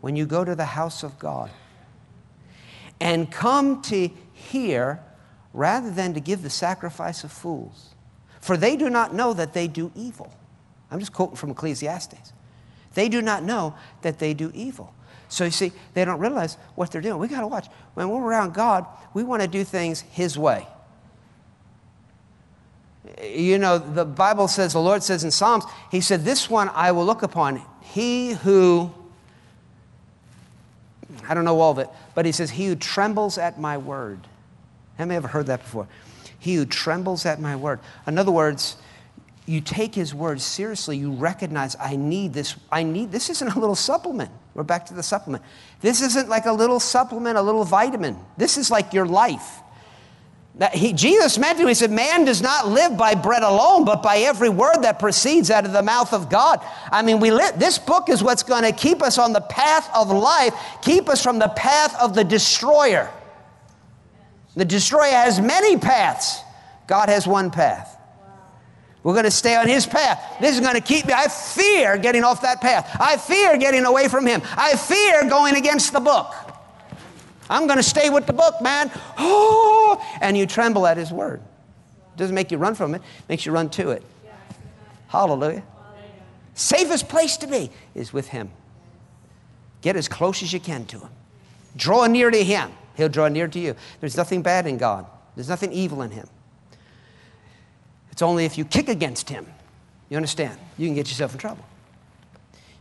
when 0.00 0.16
you 0.16 0.24
go 0.24 0.46
to 0.46 0.54
the 0.54 0.64
house 0.64 1.02
of 1.02 1.18
God. 1.18 1.50
And 2.98 3.30
come 3.30 3.82
to 3.82 4.08
hear 4.32 5.02
rather 5.52 5.90
than 5.90 6.14
to 6.14 6.20
give 6.20 6.40
the 6.40 6.48
sacrifice 6.48 7.22
of 7.22 7.30
fools. 7.30 7.90
For 8.40 8.56
they 8.56 8.76
do 8.76 8.90
not 8.90 9.14
know 9.14 9.32
that 9.34 9.52
they 9.52 9.68
do 9.68 9.92
evil. 9.94 10.32
I'm 10.90 10.98
just 10.98 11.12
quoting 11.12 11.36
from 11.36 11.50
Ecclesiastes. 11.50 12.32
They 12.94 13.08
do 13.08 13.22
not 13.22 13.44
know 13.44 13.74
that 14.02 14.18
they 14.18 14.34
do 14.34 14.50
evil. 14.54 14.92
So 15.28 15.44
you 15.44 15.52
see, 15.52 15.72
they 15.94 16.04
don't 16.04 16.18
realize 16.18 16.56
what 16.74 16.90
they're 16.90 17.00
doing. 17.00 17.18
We 17.18 17.28
got 17.28 17.40
to 17.40 17.46
watch. 17.46 17.68
When 17.94 18.08
we're 18.08 18.22
around 18.22 18.52
God, 18.52 18.84
we 19.14 19.22
want 19.22 19.42
to 19.42 19.48
do 19.48 19.62
things 19.62 20.00
His 20.00 20.36
way. 20.36 20.66
You 23.22 23.58
know, 23.58 23.78
the 23.78 24.04
Bible 24.04 24.48
says, 24.48 24.72
the 24.72 24.80
Lord 24.80 25.02
says 25.02 25.22
in 25.22 25.30
Psalms, 25.30 25.64
He 25.90 26.00
said, 26.00 26.24
This 26.24 26.50
one 26.50 26.68
I 26.70 26.90
will 26.92 27.04
look 27.04 27.22
upon. 27.22 27.62
He 27.80 28.32
who, 28.32 28.92
I 31.28 31.34
don't 31.34 31.44
know 31.44 31.60
all 31.60 31.70
of 31.70 31.78
it, 31.78 31.88
but 32.14 32.26
He 32.26 32.32
says, 32.32 32.50
He 32.50 32.66
who 32.66 32.74
trembles 32.74 33.38
at 33.38 33.60
my 33.60 33.78
word. 33.78 34.26
Have 34.96 35.08
you 35.08 35.14
ever 35.14 35.28
heard 35.28 35.46
that 35.46 35.62
before? 35.62 35.86
He 36.40 36.56
who 36.56 36.64
trembles 36.64 37.24
at 37.26 37.40
my 37.40 37.54
word. 37.54 37.78
In 38.06 38.18
other 38.18 38.32
words, 38.32 38.76
you 39.46 39.60
take 39.60 39.94
his 39.94 40.14
word 40.14 40.40
seriously, 40.40 40.96
you 40.96 41.12
recognize, 41.12 41.76
I 41.78 41.96
need 41.96 42.32
this. 42.32 42.56
I 42.70 42.82
need 42.82 43.12
this 43.12 43.30
isn't 43.30 43.48
a 43.48 43.58
little 43.58 43.74
supplement. 43.74 44.30
We're 44.54 44.62
back 44.62 44.86
to 44.86 44.94
the 44.94 45.02
supplement. 45.02 45.44
This 45.80 46.02
isn't 46.02 46.28
like 46.28 46.46
a 46.46 46.52
little 46.52 46.80
supplement, 46.80 47.36
a 47.36 47.42
little 47.42 47.64
vitamin. 47.64 48.16
This 48.36 48.58
is 48.58 48.70
like 48.70 48.92
your 48.92 49.06
life. 49.06 49.60
He, 50.72 50.92
Jesus 50.92 51.38
meant 51.38 51.58
to, 51.58 51.66
he 51.66 51.74
said, 51.74 51.90
Man 51.90 52.24
does 52.24 52.42
not 52.42 52.68
live 52.68 52.96
by 52.96 53.14
bread 53.14 53.42
alone, 53.42 53.84
but 53.84 54.02
by 54.02 54.18
every 54.18 54.48
word 54.48 54.82
that 54.82 54.98
proceeds 54.98 55.50
out 55.50 55.64
of 55.64 55.72
the 55.72 55.82
mouth 55.82 56.12
of 56.12 56.28
God. 56.28 56.60
I 56.90 57.02
mean, 57.02 57.20
we 57.20 57.30
live, 57.30 57.58
this 57.58 57.78
book 57.78 58.08
is 58.08 58.22
what's 58.22 58.42
going 58.42 58.64
to 58.64 58.72
keep 58.72 59.02
us 59.02 59.16
on 59.16 59.32
the 59.32 59.40
path 59.40 59.88
of 59.94 60.10
life, 60.10 60.54
keep 60.82 61.08
us 61.08 61.22
from 61.22 61.38
the 61.38 61.48
path 61.48 61.98
of 62.00 62.14
the 62.14 62.24
destroyer. 62.24 63.10
The 64.56 64.64
destroyer 64.64 65.12
has 65.12 65.40
many 65.40 65.76
paths, 65.76 66.40
God 66.86 67.08
has 67.08 67.26
one 67.26 67.50
path. 67.50 67.96
We're 69.02 69.14
going 69.14 69.24
to 69.24 69.30
stay 69.30 69.56
on 69.56 69.66
his 69.66 69.86
path. 69.86 70.36
This 70.40 70.54
is 70.54 70.60
going 70.60 70.74
to 70.74 70.80
keep 70.80 71.06
me. 71.06 71.14
I 71.14 71.28
fear 71.28 71.96
getting 71.96 72.22
off 72.22 72.42
that 72.42 72.60
path. 72.60 72.96
I 73.00 73.16
fear 73.16 73.56
getting 73.56 73.86
away 73.86 74.08
from 74.08 74.26
him. 74.26 74.42
I 74.56 74.76
fear 74.76 75.26
going 75.26 75.56
against 75.56 75.94
the 75.94 76.00
book. 76.00 76.34
I'm 77.48 77.66
going 77.66 77.78
to 77.78 77.82
stay 77.82 78.10
with 78.10 78.26
the 78.26 78.32
book, 78.32 78.60
man. 78.60 78.90
And 80.20 80.36
you 80.36 80.46
tremble 80.46 80.86
at 80.86 80.96
his 80.96 81.10
word. 81.10 81.40
It 81.40 82.18
doesn't 82.18 82.34
make 82.34 82.50
you 82.50 82.58
run 82.58 82.74
from 82.74 82.94
it, 82.94 82.98
it 82.98 83.28
makes 83.28 83.44
you 83.44 83.52
run 83.52 83.70
to 83.70 83.90
it. 83.90 84.04
Hallelujah. 85.08 85.64
Safest 86.54 87.08
place 87.08 87.38
to 87.38 87.46
be 87.46 87.70
is 87.94 88.12
with 88.12 88.28
him. 88.28 88.50
Get 89.80 89.96
as 89.96 90.08
close 90.08 90.42
as 90.42 90.52
you 90.52 90.60
can 90.60 90.84
to 90.86 91.00
him. 91.00 91.08
Draw 91.74 92.06
near 92.06 92.30
to 92.30 92.44
him. 92.44 92.70
He'll 93.00 93.08
draw 93.08 93.28
near 93.28 93.48
to 93.48 93.58
you. 93.58 93.74
There's 94.00 94.14
nothing 94.18 94.42
bad 94.42 94.66
in 94.66 94.76
God. 94.76 95.06
There's 95.34 95.48
nothing 95.48 95.72
evil 95.72 96.02
in 96.02 96.10
him. 96.10 96.28
It's 98.12 98.20
only 98.20 98.44
if 98.44 98.58
you 98.58 98.66
kick 98.66 98.90
against 98.90 99.30
him, 99.30 99.46
you 100.10 100.18
understand, 100.18 100.58
you 100.76 100.86
can 100.86 100.94
get 100.94 101.08
yourself 101.08 101.32
in 101.32 101.38
trouble. 101.38 101.64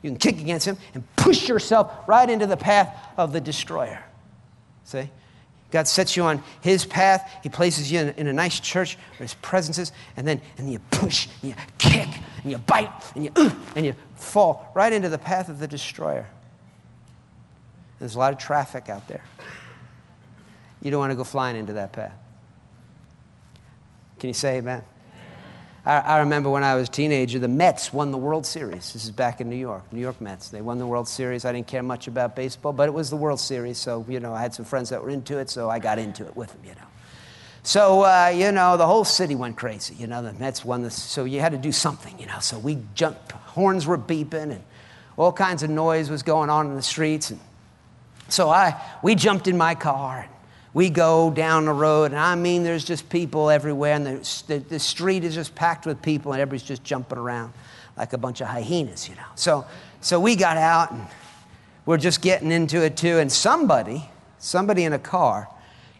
You 0.01 0.09
can 0.09 0.19
kick 0.19 0.41
against 0.41 0.65
him 0.65 0.77
and 0.93 1.03
push 1.15 1.47
yourself 1.47 1.93
right 2.05 2.29
into 2.29 2.47
the 2.47 2.57
path 2.57 2.93
of 3.15 3.31
the 3.31 3.39
destroyer. 3.39 4.03
See? 4.83 5.09
God 5.71 5.87
sets 5.87 6.17
you 6.17 6.23
on 6.23 6.43
his 6.59 6.85
path. 6.85 7.31
He 7.41 7.47
places 7.47 7.89
you 7.89 7.99
in, 7.99 8.09
in, 8.15 8.27
a 8.27 8.33
nice 8.33 8.59
church 8.59 8.97
where 9.17 9.23
his 9.23 9.35
presence 9.35 9.77
is, 9.77 9.93
and 10.17 10.27
then 10.27 10.41
and 10.57 10.69
you 10.69 10.79
push, 10.91 11.29
and 11.41 11.51
you 11.51 11.55
kick, 11.77 12.09
and 12.43 12.51
you 12.51 12.57
bite, 12.57 12.91
and 13.15 13.23
you, 13.23 13.31
and 13.77 13.85
you 13.85 13.95
fall 14.15 14.69
right 14.75 14.91
into 14.91 15.07
the 15.07 15.17
path 15.17 15.47
of 15.47 15.59
the 15.59 15.67
destroyer. 15.67 16.27
There's 17.99 18.15
a 18.15 18.19
lot 18.19 18.33
of 18.33 18.39
traffic 18.39 18.89
out 18.89 19.07
there. 19.07 19.23
You 20.81 20.91
don't 20.91 20.99
want 20.99 21.11
to 21.11 21.15
go 21.15 21.23
flying 21.23 21.55
into 21.55 21.73
that 21.73 21.91
path. 21.91 22.13
Can 24.19 24.27
you 24.27 24.33
say 24.33 24.57
amen? 24.57 24.83
I, 25.85 26.19
remember 26.19 26.51
when 26.51 26.63
I 26.63 26.75
was 26.75 26.87
a 26.87 26.91
teenager, 26.91 27.39
the 27.39 27.47
Mets 27.47 27.91
won 27.91 28.11
the 28.11 28.17
World 28.17 28.45
Series. 28.45 28.93
This 28.93 29.05
is 29.05 29.11
back 29.11 29.41
in 29.41 29.49
New 29.49 29.55
York, 29.55 29.91
New 29.91 30.01
York 30.01 30.21
Mets. 30.21 30.49
They 30.49 30.61
won 30.61 30.77
the 30.77 30.85
World 30.85 31.07
Series. 31.07 31.45
I 31.45 31.51
didn't 31.51 31.67
care 31.67 31.81
much 31.81 32.07
about 32.07 32.35
baseball, 32.35 32.73
but 32.73 32.87
it 32.87 32.91
was 32.91 33.09
the 33.09 33.15
World 33.15 33.39
Series, 33.39 33.79
so, 33.79 34.05
you 34.07 34.19
know, 34.19 34.33
I 34.33 34.41
had 34.41 34.53
some 34.53 34.65
friends 34.65 34.89
that 34.89 35.01
were 35.01 35.09
into 35.09 35.39
it, 35.39 35.49
so 35.49 35.69
I 35.69 35.79
got 35.79 35.97
into 35.97 36.27
it 36.27 36.35
with 36.35 36.49
them, 36.49 36.61
you 36.63 36.75
know. 36.75 36.87
So, 37.63 38.03
uh, 38.03 38.31
you 38.35 38.51
know, 38.51 38.77
the 38.77 38.85
whole 38.85 39.03
city 39.03 39.35
went 39.35 39.57
crazy. 39.57 39.95
You 39.95 40.07
know, 40.07 40.21
the 40.21 40.33
Mets 40.33 40.63
won 40.63 40.83
this, 40.83 41.01
so 41.01 41.23
you 41.23 41.39
had 41.39 41.53
to 41.53 41.57
do 41.57 41.71
something, 41.71 42.19
you 42.19 42.27
know. 42.27 42.39
So 42.39 42.59
we 42.59 42.79
jumped, 42.93 43.31
horns 43.31 43.87
were 43.87 43.97
beeping, 43.97 44.51
and 44.51 44.63
all 45.17 45.31
kinds 45.31 45.63
of 45.63 45.69
noise 45.69 46.09
was 46.09 46.23
going 46.23 46.49
on 46.49 46.67
in 46.67 46.75
the 46.75 46.81
streets. 46.81 47.31
And 47.31 47.39
so 48.27 48.49
I, 48.49 48.79
we 49.01 49.15
jumped 49.15 49.47
in 49.47 49.57
my 49.57 49.75
car, 49.75 50.19
and 50.19 50.29
we 50.73 50.89
go 50.89 51.31
down 51.31 51.65
the 51.65 51.73
road, 51.73 52.11
and 52.11 52.19
I 52.19 52.35
mean, 52.35 52.63
there's 52.63 52.85
just 52.85 53.09
people 53.09 53.49
everywhere, 53.49 53.93
and 53.93 54.05
the, 54.05 54.43
the, 54.47 54.59
the, 54.59 54.79
street 54.79 55.23
is 55.23 55.33
just 55.33 55.55
packed 55.55 55.85
with 55.85 56.01
people, 56.01 56.31
and 56.31 56.41
everybody's 56.41 56.67
just 56.67 56.83
jumping 56.83 57.17
around 57.17 57.53
like 57.97 58.13
a 58.13 58.17
bunch 58.17 58.39
of 58.41 58.47
hyenas, 58.47 59.09
you 59.09 59.15
know. 59.15 59.21
So, 59.35 59.65
so 60.01 60.19
we 60.19 60.35
got 60.35 60.57
out, 60.57 60.91
and 60.91 61.07
we're 61.85 61.97
just 61.97 62.21
getting 62.21 62.51
into 62.51 62.83
it 62.83 62.95
too, 62.95 63.17
and 63.17 63.31
somebody, 63.31 64.09
somebody 64.37 64.83
in 64.83 64.93
a 64.93 64.99
car, 64.99 65.49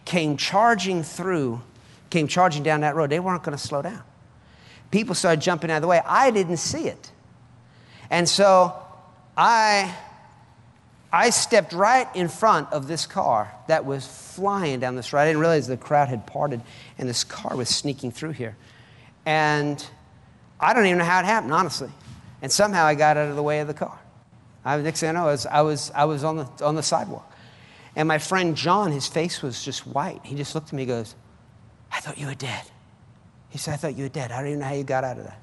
came 0.06 0.38
charging 0.38 1.02
through, 1.02 1.62
came 2.10 2.28
charging 2.28 2.62
down 2.62 2.82
that 2.82 2.96
road. 2.96 3.10
They 3.10 3.20
weren't 3.20 3.44
going 3.44 3.58
to 3.58 3.64
slow 3.64 3.82
down. 3.82 4.04
People 4.92 5.16
started 5.16 5.42
jumping 5.42 5.72
out 5.72 5.78
of 5.78 5.82
the 5.82 5.88
way. 5.88 6.02
I 6.06 6.32
didn't 6.32 6.58
see 6.58 6.88
it. 6.88 7.12
And 8.10 8.28
so 8.28 8.74
I 9.38 9.96
I 11.12 11.32
stepped 11.32 11.74
right 11.74 12.08
in 12.16 12.28
front 12.28 12.72
of 12.72 12.88
this 12.88 13.08
car 13.08 13.52
that 13.68 13.86
was 13.86 14.06
flying 14.06 14.80
down 14.80 14.96
this 14.96 15.12
road. 15.12 15.22
I 15.22 15.26
didn't 15.28 15.42
realize 15.42 15.68
the 15.68 15.78
crowd 15.78 16.08
had 16.08 16.28
parted 16.28 16.62
and 16.98 17.10
this 17.10 17.24
car 17.24 17.56
was 17.56 17.68
sneaking 17.68 18.12
through 18.12 18.32
here. 18.32 18.56
And 19.26 19.84
I 20.60 20.74
don't 20.74 20.86
even 20.86 21.00
know 21.00 21.06
how 21.06 21.20
it 21.20 21.26
happened, 21.26 21.54
honestly. 21.54 21.90
And 22.42 22.52
somehow 22.52 22.86
I 22.86 22.96
got 22.96 23.18
out 23.18 23.30
of 23.30 23.36
the 23.36 23.44
way 23.44 23.60
of 23.60 23.68
the 23.68 23.74
car. 23.74 24.00
I, 24.64 24.78
next 24.78 25.00
thing 25.00 25.10
I 25.10 25.12
know, 25.14 25.24
I 25.24 25.32
was, 25.32 25.46
I 25.46 25.62
was, 25.62 25.92
I 25.96 26.06
was 26.06 26.24
on, 26.24 26.38
the, 26.38 26.48
on 26.64 26.76
the 26.76 26.84
sidewalk. 26.84 27.26
And 27.96 28.08
my 28.08 28.20
friend 28.20 28.56
John, 28.56 28.92
his 28.92 29.08
face 29.08 29.42
was 29.42 29.64
just 29.64 29.88
white. 29.88 30.22
He 30.24 30.36
just 30.36 30.54
looked 30.54 30.68
at 30.68 30.74
me 30.74 30.84
and 30.84 30.90
goes, 30.90 31.16
I 31.92 32.00
thought 32.02 32.20
you 32.20 32.28
were 32.28 32.36
dead. 32.36 32.64
He 33.50 33.58
said, 33.58 33.74
I 33.74 33.78
thought 33.78 33.98
you 33.98 34.04
were 34.04 34.10
dead. 34.10 34.32
I 34.32 34.38
don't 34.40 34.48
even 34.48 34.60
know 34.60 34.68
how 34.68 34.76
you 34.76 34.84
got 34.84 35.04
out 35.04 35.18
of 35.18 35.24
that. 35.24 35.40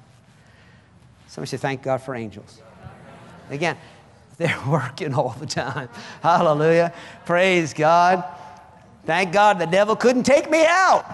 Somebody 1.27 1.49
said, 1.49 1.59
Thank 1.59 1.83
God 1.83 2.01
for 2.01 2.15
angels. 2.15 2.61
Again, 3.49 3.77
they're 4.37 4.59
working 4.67 5.13
all 5.13 5.35
the 5.39 5.45
time. 5.45 5.89
Hallelujah. 6.21 6.93
Praise 7.25 7.73
God. 7.73 8.23
Thank 9.05 9.33
God 9.33 9.59
the 9.59 9.65
devil 9.65 9.95
couldn't 9.95 10.23
take 10.23 10.49
me 10.49 10.65
out. 10.67 11.05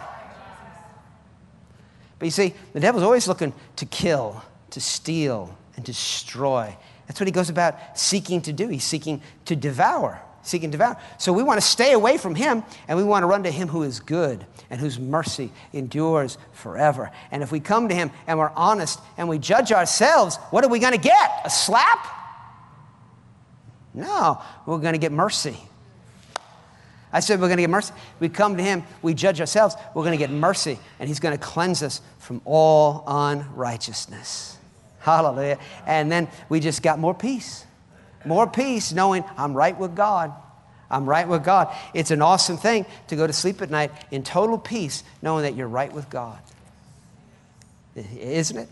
But 2.20 2.26
you 2.26 2.32
see, 2.32 2.54
the 2.74 2.80
devil's 2.80 3.04
always 3.04 3.28
looking 3.28 3.54
to 3.76 3.86
kill, 3.86 4.42
to 4.72 4.82
steal, 4.82 5.56
and 5.76 5.86
destroy. 5.86 6.76
That's 7.08 7.20
what 7.20 7.28
he 7.28 7.32
goes 7.32 7.50
about 7.50 7.98
seeking 7.98 8.42
to 8.44 8.54
do. 8.54 8.68
He's 8.70 8.84
seeking 8.84 9.22
to 9.46 9.56
devour, 9.56 10.20
seeking 10.42 10.72
to 10.72 10.78
devour. 10.78 10.98
So 11.18 11.34
we 11.34 11.44
want 11.44 11.60
to 11.60 11.66
stay 11.66 11.92
away 11.94 12.18
from 12.18 12.34
him 12.34 12.64
and 12.88 12.98
we 12.98 13.04
want 13.04 13.24
to 13.24 13.28
run 13.28 13.44
to 13.44 13.52
him 13.52 13.68
who 13.68 13.84
is 13.84 14.00
good 14.00 14.46
and 14.70 14.80
whose 14.80 14.98
mercy 14.98 15.52
endures 15.74 16.38
forever. 16.54 17.12
And 17.32 17.44
if 17.44 17.52
we 17.52 17.60
come 17.60 17.90
to 17.90 17.96
him 17.96 18.10
and 18.26 18.40
we're 18.40 18.52
honest 18.56 19.00
and 19.18 19.28
we 19.28 19.38
judge 19.38 19.72
ourselves, 19.72 20.38
what 20.50 20.64
are 20.64 20.70
we 20.70 20.80
going 20.80 20.94
to 20.94 21.00
get? 21.00 21.42
A 21.46 21.50
slap? 21.50 22.23
No, 23.94 24.42
we're 24.66 24.80
going 24.80 24.94
to 24.94 25.00
get 25.00 25.12
mercy. 25.12 25.58
I 27.12 27.20
said 27.20 27.40
we're 27.40 27.48
going 27.48 27.58
to 27.58 27.64
get 27.64 27.70
mercy. 27.70 27.94
We 28.20 28.30
come 28.30 28.58
to 28.58 28.64
Him, 28.64 28.84
we 29.04 29.14
judge 29.14 29.40
ourselves, 29.40 29.76
we're 29.94 30.04
going 30.04 30.18
to 30.18 30.24
get 30.24 30.32
mercy, 30.32 30.80
and 31.00 31.08
He's 31.08 31.20
going 31.20 31.38
to 31.38 31.44
cleanse 31.44 31.84
us 31.84 32.02
from 32.18 32.42
all 32.44 33.04
unrighteousness. 33.06 34.58
Hallelujah. 35.00 35.60
And 35.86 36.12
then 36.12 36.28
we 36.50 36.60
just 36.60 36.82
got 36.82 36.98
more 36.98 37.14
peace. 37.14 37.66
More 38.26 38.48
peace 38.50 38.94
knowing 38.94 39.24
I'm 39.38 39.54
right 39.54 39.78
with 39.78 39.96
God. 39.96 40.34
I'm 40.90 41.06
right 41.06 41.28
with 41.28 41.44
God. 41.44 41.76
It's 41.94 42.12
an 42.12 42.22
awesome 42.22 42.58
thing 42.58 42.86
to 43.08 43.16
go 43.16 43.28
to 43.28 43.34
sleep 43.34 43.62
at 43.62 43.70
night 43.70 43.92
in 44.12 44.24
total 44.24 44.58
peace 44.58 45.04
knowing 45.22 45.44
that 45.44 45.56
you're 45.56 45.68
right 45.68 45.92
with 45.92 46.10
God. 46.10 46.40
Isn't 47.96 48.58
it? 48.58 48.70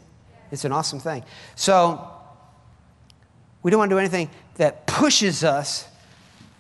It's 0.52 0.66
an 0.66 0.72
awesome 0.72 1.00
thing. 1.00 1.24
So, 1.56 2.10
we 3.64 3.72
don't 3.72 3.78
want 3.78 3.90
to 3.90 3.96
do 3.96 4.00
anything 4.00 4.30
that 4.56 4.88
pushes 4.88 5.44
us 5.44 5.88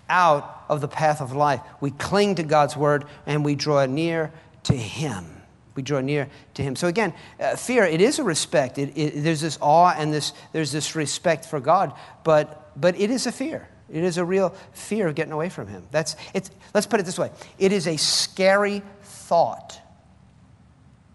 out 0.09 0.65
of 0.69 0.81
the 0.81 0.87
path 0.87 1.21
of 1.21 1.33
life. 1.33 1.61
We 1.79 1.91
cling 1.91 2.35
to 2.35 2.43
God's 2.43 2.75
word 2.75 3.05
and 3.25 3.43
we 3.43 3.55
draw 3.55 3.85
near 3.85 4.31
to 4.63 4.73
Him. 4.73 5.25
We 5.73 5.83
draw 5.83 6.01
near 6.01 6.29
to 6.55 6.63
Him. 6.63 6.75
So 6.75 6.87
again, 6.87 7.13
uh, 7.39 7.55
fear, 7.55 7.85
it 7.85 8.01
is 8.01 8.19
a 8.19 8.23
respect. 8.23 8.77
It, 8.77 8.95
it, 8.95 9.23
there's 9.23 9.41
this 9.41 9.57
awe 9.61 9.95
and 9.97 10.13
this, 10.13 10.33
there's 10.51 10.71
this 10.71 10.95
respect 10.95 11.45
for 11.45 11.59
God, 11.59 11.93
but, 12.23 12.71
but 12.79 12.99
it 12.99 13.09
is 13.09 13.25
a 13.25 13.31
fear. 13.31 13.67
It 13.89 14.03
is 14.03 14.17
a 14.17 14.25
real 14.25 14.55
fear 14.73 15.07
of 15.07 15.15
getting 15.15 15.33
away 15.33 15.49
from 15.49 15.67
Him. 15.67 15.83
That's, 15.91 16.15
it's, 16.33 16.51
let's 16.73 16.87
put 16.87 16.99
it 16.99 17.05
this 17.05 17.19
way 17.19 17.31
it 17.57 17.71
is 17.71 17.87
a 17.87 17.97
scary 17.97 18.83
thought 19.01 19.79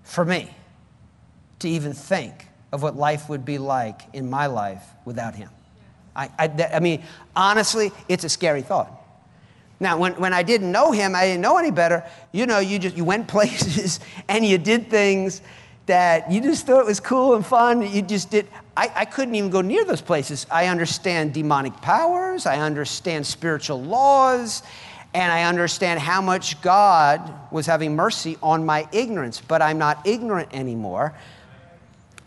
for 0.02 0.24
me 0.24 0.50
to 1.58 1.68
even 1.68 1.92
think 1.92 2.46
of 2.72 2.82
what 2.82 2.96
life 2.96 3.28
would 3.28 3.44
be 3.44 3.58
like 3.58 4.02
in 4.12 4.28
my 4.28 4.46
life 4.46 4.82
without 5.04 5.34
Him. 5.34 5.50
I, 6.16 6.30
I, 6.38 6.70
I 6.74 6.80
mean, 6.80 7.02
honestly, 7.34 7.92
it's 8.08 8.24
a 8.24 8.28
scary 8.28 8.62
thought. 8.62 8.92
Now, 9.78 9.98
when, 9.98 10.14
when 10.14 10.32
I 10.32 10.42
didn't 10.42 10.72
know 10.72 10.90
him, 10.92 11.14
I 11.14 11.26
didn't 11.26 11.42
know 11.42 11.58
any 11.58 11.70
better. 11.70 12.04
You 12.32 12.46
know, 12.46 12.58
you 12.58 12.78
just 12.78 12.96
you 12.96 13.04
went 13.04 13.28
places 13.36 14.00
and 14.28 14.44
you 14.44 14.58
did 14.58 14.88
things 14.88 15.42
that 15.86 16.30
you 16.30 16.40
just 16.40 16.66
thought 16.66 16.84
was 16.84 17.00
cool 17.00 17.34
and 17.34 17.46
fun. 17.46 17.82
You 17.82 18.02
just 18.02 18.30
did. 18.30 18.48
I, 18.76 18.90
I 18.94 19.04
couldn't 19.04 19.34
even 19.34 19.50
go 19.50 19.60
near 19.60 19.84
those 19.84 20.00
places. 20.00 20.46
I 20.50 20.66
understand 20.66 21.32
demonic 21.32 21.80
powers. 21.80 22.46
I 22.46 22.58
understand 22.58 23.26
spiritual 23.26 23.82
laws, 23.82 24.62
and 25.14 25.32
I 25.32 25.44
understand 25.44 26.00
how 26.00 26.20
much 26.20 26.60
God 26.60 27.52
was 27.52 27.66
having 27.66 27.94
mercy 27.94 28.36
on 28.42 28.66
my 28.66 28.88
ignorance. 28.92 29.40
But 29.40 29.62
I'm 29.62 29.78
not 29.78 30.06
ignorant 30.06 30.52
anymore. 30.52 31.14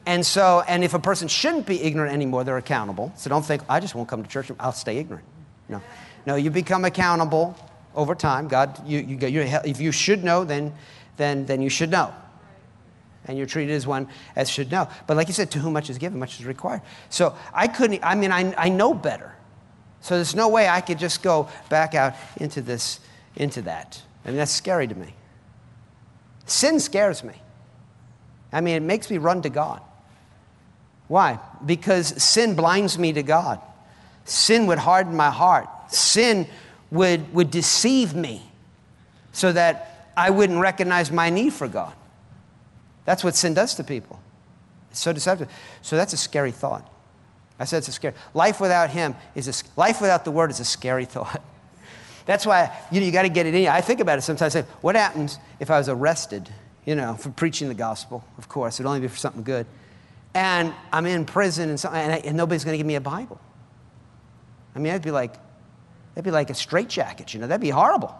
And 0.09 0.25
so, 0.25 0.63
and 0.67 0.83
if 0.83 0.95
a 0.95 0.99
person 0.99 1.27
shouldn't 1.27 1.67
be 1.67 1.83
ignorant 1.83 2.11
anymore, 2.11 2.43
they're 2.43 2.57
accountable. 2.57 3.13
So 3.15 3.29
don't 3.29 3.45
think, 3.45 3.61
I 3.69 3.79
just 3.79 3.93
won't 3.93 4.09
come 4.09 4.23
to 4.23 4.27
church, 4.27 4.51
I'll 4.59 4.71
stay 4.71 4.97
ignorant. 4.97 5.23
No. 5.69 5.83
No, 6.25 6.35
you 6.35 6.49
become 6.49 6.83
accountable 6.83 7.55
over 7.93 8.15
time. 8.15 8.47
God, 8.47 8.81
you, 8.87 9.01
you, 9.01 9.27
you, 9.27 9.41
if 9.41 9.79
you 9.79 9.91
should 9.91 10.23
know, 10.23 10.45
then, 10.45 10.73
then, 11.17 11.45
then 11.45 11.61
you 11.61 11.69
should 11.69 11.91
know. 11.91 12.11
And 13.25 13.37
you're 13.37 13.45
treated 13.45 13.75
as 13.75 13.85
one 13.85 14.07
as 14.35 14.49
should 14.49 14.71
know. 14.71 14.89
But 15.05 15.15
like 15.15 15.27
you 15.27 15.33
said, 15.35 15.51
to 15.51 15.59
whom 15.59 15.73
much 15.73 15.91
is 15.91 15.99
given, 15.99 16.17
much 16.17 16.39
is 16.39 16.45
required. 16.47 16.81
So 17.11 17.37
I 17.53 17.67
couldn't, 17.67 18.03
I 18.03 18.15
mean, 18.15 18.31
I, 18.31 18.51
I 18.57 18.69
know 18.69 18.95
better. 18.95 19.35
So 20.01 20.15
there's 20.15 20.33
no 20.33 20.49
way 20.49 20.67
I 20.67 20.81
could 20.81 20.97
just 20.97 21.21
go 21.21 21.49
back 21.69 21.93
out 21.93 22.15
into 22.37 22.63
this, 22.63 22.99
into 23.35 23.61
that. 23.61 24.01
I 24.25 24.29
mean, 24.29 24.37
that's 24.37 24.49
scary 24.49 24.87
to 24.87 24.95
me. 24.95 25.13
Sin 26.47 26.79
scares 26.79 27.23
me. 27.23 27.35
I 28.51 28.61
mean, 28.61 28.75
it 28.75 28.81
makes 28.81 29.11
me 29.11 29.19
run 29.19 29.43
to 29.43 29.51
God. 29.51 29.83
Why? 31.09 31.39
Because 31.65 32.23
sin 32.23 32.55
blinds 32.55 32.97
me 32.97 33.11
to 33.13 33.23
God. 33.23 33.59
Sin 34.25 34.67
would 34.67 34.77
harden 34.77 35.17
my 35.17 35.31
heart. 35.31 35.67
Sin 35.91 36.47
would, 36.91 37.33
would 37.33 37.51
deceive 37.51 38.13
me 38.13 38.43
so 39.33 39.51
that 39.51 40.11
I 40.15 40.29
wouldn't 40.29 40.59
recognize 40.59 41.11
my 41.11 41.31
need 41.31 41.51
for 41.51 41.67
God. 41.67 41.93
That's 43.05 43.23
what 43.23 43.35
sin 43.35 43.55
does 43.55 43.73
to 43.75 43.83
people. 43.83 44.19
It's 44.91 44.99
so 44.99 45.11
deceptive. 45.11 45.49
So 45.81 45.97
that's 45.97 46.13
a 46.13 46.17
scary 46.17 46.51
thought. 46.51 46.87
I 47.59 47.65
said 47.65 47.79
it's 47.79 47.87
a 47.87 47.91
scary. 47.91 48.13
Life 48.35 48.61
without 48.61 48.91
Him 48.91 49.15
is 49.33 49.47
a 49.47 49.79
life 49.79 50.01
without 50.01 50.25
the 50.25 50.31
Word 50.31 50.51
is 50.51 50.59
a 50.59 50.65
scary 50.65 51.05
thought. 51.05 51.41
That's 52.27 52.45
why 52.45 52.71
you, 52.91 52.99
know, 52.99 53.07
you 53.07 53.11
got 53.11 53.23
to 53.23 53.29
get 53.29 53.47
it 53.47 53.55
in. 53.55 53.67
I 53.67 53.81
think 53.81 53.99
about 53.99 54.19
it 54.19 54.21
sometimes. 54.21 54.55
I 54.55 54.61
say, 54.61 54.67
what 54.81 54.95
happens 54.95 55.39
if 55.59 55.71
I 55.71 55.79
was 55.79 55.89
arrested? 55.89 56.47
You 56.85 56.93
know, 56.93 57.15
for 57.15 57.29
preaching 57.31 57.67
the 57.67 57.73
gospel? 57.73 58.23
Of 58.37 58.47
course, 58.47 58.75
it'd 58.75 58.85
only 58.85 58.99
be 58.99 59.07
for 59.07 59.17
something 59.17 59.41
good 59.41 59.65
and 60.33 60.73
I'm 60.91 61.05
in 61.05 61.25
prison 61.25 61.69
and, 61.69 61.85
and, 61.85 62.11
I, 62.13 62.17
and 62.17 62.37
nobody's 62.37 62.63
going 62.63 62.73
to 62.73 62.77
give 62.77 62.87
me 62.87 62.95
a 62.95 63.01
Bible. 63.01 63.39
I 64.75 64.79
mean, 64.79 64.87
that'd 64.87 65.01
be 65.01 65.11
like, 65.11 65.33
that'd 66.13 66.23
be 66.23 66.31
like 66.31 66.49
a 66.49 66.53
straitjacket, 66.53 67.33
you 67.33 67.39
know, 67.39 67.47
that'd 67.47 67.61
be 67.61 67.69
horrible. 67.69 68.15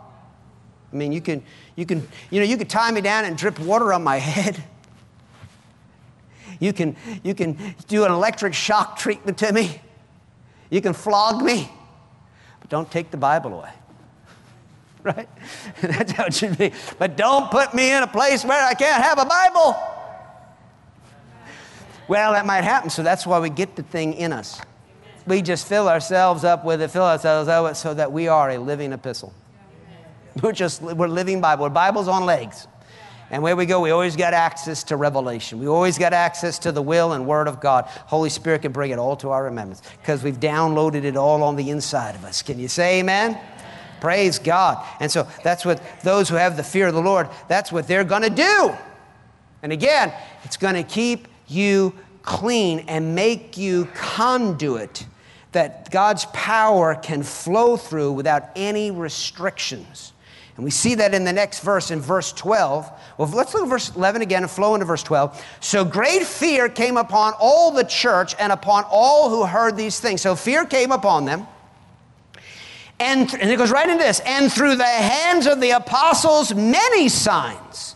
I 0.91 0.95
mean, 0.95 1.11
you 1.11 1.21
can, 1.21 1.43
you 1.75 1.85
can, 1.85 2.07
you 2.31 2.39
know, 2.39 2.45
you 2.45 2.57
could 2.57 2.69
tie 2.69 2.91
me 2.91 3.01
down 3.01 3.25
and 3.25 3.37
drip 3.37 3.59
water 3.59 3.93
on 3.93 4.03
my 4.03 4.17
head. 4.17 4.63
You 6.59 6.73
can, 6.73 6.95
you 7.23 7.33
can 7.33 7.57
do 7.87 8.03
an 8.03 8.11
electric 8.11 8.53
shock 8.53 8.97
treatment 8.97 9.37
to 9.37 9.53
me. 9.53 9.81
You 10.69 10.81
can 10.81 10.93
flog 10.93 11.41
me, 11.43 11.69
but 12.59 12.69
don't 12.69 12.89
take 12.91 13.11
the 13.11 13.17
Bible 13.17 13.53
away. 13.53 13.71
Right? 15.01 15.29
That's 15.81 16.11
how 16.11 16.25
it 16.25 16.33
should 16.33 16.57
be. 16.57 16.73
But 16.97 17.15
don't 17.15 17.49
put 17.49 17.73
me 17.73 17.89
in 17.93 18.03
a 18.03 18.07
place 18.07 18.43
where 18.43 18.61
I 18.61 18.73
can't 18.73 19.01
have 19.01 19.17
a 19.17 19.25
Bible. 19.25 19.77
Well, 22.09 22.33
that 22.33 22.47
might 22.47 22.63
happen, 22.63 22.89
so 22.89 23.03
that's 23.03 23.27
why 23.27 23.39
we 23.39 23.51
get 23.51 23.75
the 23.75 23.83
thing 23.83 24.15
in 24.15 24.33
us. 24.33 24.59
We 25.27 25.43
just 25.43 25.67
fill 25.67 25.87
ourselves 25.87 26.43
up 26.43 26.65
with 26.65 26.81
it, 26.81 26.89
fill 26.89 27.03
ourselves 27.03 27.47
up 27.47 27.63
with 27.65 27.71
it 27.73 27.75
so 27.75 27.93
that 27.93 28.11
we 28.11 28.27
are 28.27 28.49
a 28.49 28.57
living 28.57 28.93
epistle. 28.93 29.31
We're 30.41 30.53
just, 30.53 30.81
we're 30.81 31.07
living 31.07 31.39
Bible. 31.39 31.69
Bible's 31.69 32.07
on 32.07 32.25
legs. 32.25 32.67
And 33.29 33.43
where 33.43 33.55
we 33.55 33.67
go, 33.67 33.79
we 33.81 33.91
always 33.91 34.15
got 34.15 34.33
access 34.33 34.83
to 34.85 34.95
revelation. 34.95 35.59
We 35.59 35.67
always 35.67 35.99
got 35.99 36.13
access 36.13 36.57
to 36.59 36.71
the 36.71 36.81
will 36.81 37.13
and 37.13 37.27
word 37.27 37.47
of 37.47 37.59
God. 37.59 37.85
Holy 37.85 38.29
Spirit 38.29 38.63
can 38.63 38.71
bring 38.71 38.89
it 38.89 38.97
all 38.97 39.15
to 39.17 39.29
our 39.29 39.43
remembrance 39.43 39.83
because 40.01 40.23
we've 40.23 40.39
downloaded 40.39 41.03
it 41.03 41.15
all 41.15 41.43
on 41.43 41.55
the 41.55 41.69
inside 41.69 42.15
of 42.15 42.25
us. 42.25 42.41
Can 42.41 42.57
you 42.57 42.67
say 42.67 42.99
amen? 42.99 43.31
amen? 43.31 43.43
Praise 44.01 44.39
God. 44.39 44.83
And 44.99 45.11
so 45.11 45.27
that's 45.43 45.63
what 45.63 45.79
those 46.03 46.27
who 46.27 46.35
have 46.35 46.57
the 46.57 46.63
fear 46.63 46.87
of 46.87 46.95
the 46.95 47.01
Lord, 47.01 47.29
that's 47.47 47.71
what 47.71 47.87
they're 47.87 48.03
going 48.03 48.23
to 48.23 48.29
do. 48.31 48.75
And 49.61 49.71
again, 49.71 50.11
it's 50.43 50.57
going 50.57 50.75
to 50.75 50.83
keep 50.83 51.27
you 51.49 51.93
clean 52.21 52.79
and 52.87 53.15
make 53.15 53.57
you 53.57 53.85
conduit 53.93 55.05
that 55.51 55.89
God's 55.89 56.25
power 56.25 56.95
can 56.95 57.23
flow 57.23 57.75
through 57.75 58.11
without 58.11 58.49
any 58.55 58.91
restrictions. 58.91 60.13
And 60.55 60.63
we 60.65 60.71
see 60.71 60.95
that 60.95 61.13
in 61.13 61.23
the 61.23 61.31
next 61.31 61.61
verse, 61.61 61.89
in 61.89 62.01
verse 62.01 62.33
12. 62.33 62.91
Well, 63.17 63.29
let's 63.29 63.53
look 63.53 63.63
at 63.63 63.69
verse 63.69 63.95
11 63.95 64.21
again 64.21 64.43
and 64.43 64.51
flow 64.51 64.73
into 64.73 64.85
verse 64.85 65.03
12. 65.03 65.43
So 65.61 65.85
great 65.85 66.23
fear 66.23 66.67
came 66.67 66.97
upon 66.97 67.33
all 67.39 67.71
the 67.71 67.85
church 67.85 68.35
and 68.37 68.51
upon 68.51 68.83
all 68.89 69.29
who 69.29 69.45
heard 69.45 69.77
these 69.77 69.99
things. 69.99 70.21
So 70.21 70.35
fear 70.35 70.65
came 70.65 70.91
upon 70.91 71.25
them. 71.25 71.47
And, 72.99 73.33
and 73.35 73.49
it 73.49 73.57
goes 73.57 73.71
right 73.71 73.89
into 73.89 74.03
this. 74.03 74.19
And 74.25 74.51
through 74.51 74.75
the 74.75 74.83
hands 74.83 75.47
of 75.47 75.61
the 75.61 75.71
apostles, 75.71 76.53
many 76.53 77.07
signs 77.07 77.95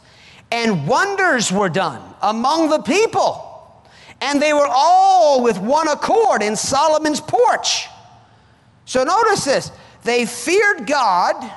and 0.53 0.87
wonders 0.87 1.51
were 1.51 1.67
done 1.67 1.99
among 2.21 2.69
the 2.69 2.79
people. 2.83 3.49
And 4.21 4.39
they 4.39 4.53
were 4.53 4.67
all 4.69 5.43
with 5.43 5.57
one 5.57 5.87
accord 5.87 6.43
in 6.43 6.55
Solomon's 6.55 7.19
porch. 7.19 7.87
So 8.85 9.03
notice 9.03 9.45
this 9.45 9.71
they 10.03 10.25
feared 10.25 10.85
God, 10.85 11.51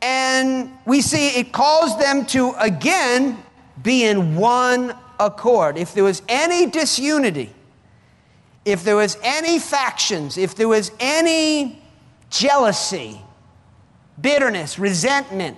and 0.00 0.70
we 0.86 1.00
see 1.00 1.40
it 1.40 1.52
caused 1.52 2.00
them 2.00 2.26
to 2.26 2.52
again 2.52 3.42
be 3.82 4.04
in 4.04 4.36
one 4.36 4.96
accord. 5.18 5.76
If 5.76 5.94
there 5.94 6.04
was 6.04 6.22
any 6.28 6.70
disunity, 6.70 7.52
if 8.64 8.84
there 8.84 8.96
was 8.96 9.18
any 9.24 9.58
factions, 9.58 10.38
if 10.38 10.54
there 10.54 10.68
was 10.68 10.92
any 11.00 11.82
jealousy, 12.30 13.20
bitterness, 14.20 14.78
resentment, 14.78 15.56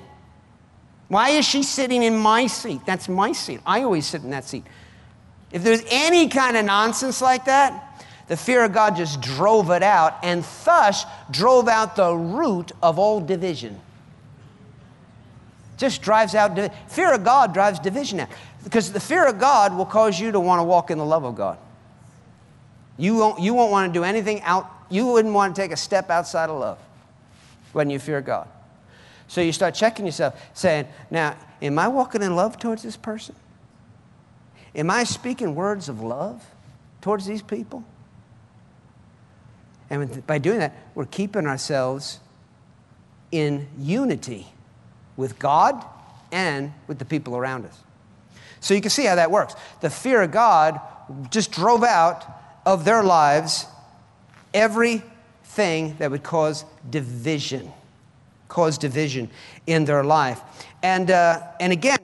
why 1.15 1.29
is 1.29 1.45
she 1.45 1.63
sitting 1.63 2.03
in 2.03 2.17
my 2.17 2.49
seat? 2.49 2.81
That's 2.85 3.09
my 3.09 3.31
seat. 3.31 3.61
I 3.65 3.85
always 3.85 4.05
sit 4.05 4.25
in 4.25 4.31
that 4.31 4.43
seat. 4.43 4.65
If 5.53 5.63
there's 5.63 5.85
any 5.89 6.27
kind 6.27 6.57
of 6.57 6.65
nonsense 6.65 7.23
like 7.23 7.45
that, 7.45 8.03
the 8.27 8.37
fear 8.37 8.65
of 8.65 8.73
God 8.73 8.97
just 8.97 9.21
drove 9.21 9.71
it 9.71 9.85
out 9.85 10.19
and 10.25 10.45
thus 10.65 11.07
drove 11.31 11.69
out 11.69 11.95
the 11.95 12.13
root 12.13 12.73
of 12.83 12.99
all 12.99 13.21
division. 13.21 13.81
Just 15.77 16.03
drives 16.03 16.35
out, 16.35 16.59
fear 16.89 17.15
of 17.15 17.23
God 17.23 17.55
drives 17.55 17.79
division 17.79 18.19
out. 18.19 18.31
Because 18.65 18.91
the 18.91 18.99
fear 18.99 19.25
of 19.25 19.39
God 19.39 19.73
will 19.73 19.87
cause 19.87 20.19
you 20.19 20.33
to 20.33 20.41
want 20.41 20.59
to 20.59 20.65
walk 20.65 20.91
in 20.91 20.99
the 20.99 21.07
love 21.07 21.23
of 21.23 21.37
God. 21.37 21.59
You 22.97 23.15
won't, 23.15 23.39
you 23.41 23.55
won't 23.55 23.71
want 23.71 23.95
to 23.95 23.97
do 23.97 24.03
anything 24.03 24.43
out, 24.43 24.69
you 24.91 25.07
wouldn't 25.07 25.33
want 25.33 25.55
to 25.55 25.63
take 25.63 25.71
a 25.71 25.77
step 25.77 26.11
outside 26.11 26.51
of 26.51 26.59
love 26.59 26.79
when 27.73 27.89
you 27.89 28.01
fear 28.01 28.21
God. 28.21 28.49
So 29.35 29.41
you 29.41 29.51
start 29.51 29.75
checking 29.75 30.07
yourself, 30.07 30.41
saying, 30.55 30.87
Now, 31.11 31.37
am 31.61 31.77
I 31.77 31.89
walking 31.89 32.23
in 32.23 32.37
love 32.37 32.57
towards 32.57 32.85
this 32.85 32.97
person? 32.97 33.35
Am 34.77 34.89
I 34.93 35.03
speaking 35.03 35.57
words 35.57 35.89
of 35.89 36.01
love 36.01 36.41
towards 37.01 37.27
these 37.27 37.43
people? 37.43 37.83
And 39.91 40.25
by 40.25 40.39
doing 40.39 40.61
that, 40.61 40.73
we're 40.95 41.07
keeping 41.07 41.49
ourselves 41.49 42.21
in 43.33 43.67
unity 43.77 44.47
with 45.17 45.37
God 45.41 45.85
and 46.31 46.73
with 46.87 47.01
the 47.01 47.05
people 47.05 47.37
around 47.37 47.67
us. 47.67 47.77
So 48.61 48.73
you 48.73 48.81
can 48.81 48.91
see 48.91 49.05
how 49.05 49.17
that 49.17 49.33
works. 49.33 49.57
The 49.81 49.91
fear 49.91 50.23
of 50.23 50.31
God 50.31 50.81
just 51.31 51.51
drove 51.51 51.83
out 51.83 52.25
of 52.65 52.85
their 52.85 53.03
lives 53.03 53.67
everything 54.55 55.97
that 55.99 56.13
would 56.13 56.23
cause 56.23 56.65
division, 56.89 57.73
cause 58.55 58.79
division 58.79 59.29
in 59.67 59.85
their 59.85 60.05
life. 60.05 60.41
And, 60.83 61.11
uh, 61.11 61.43
and 61.59 61.73
again, 61.73 61.99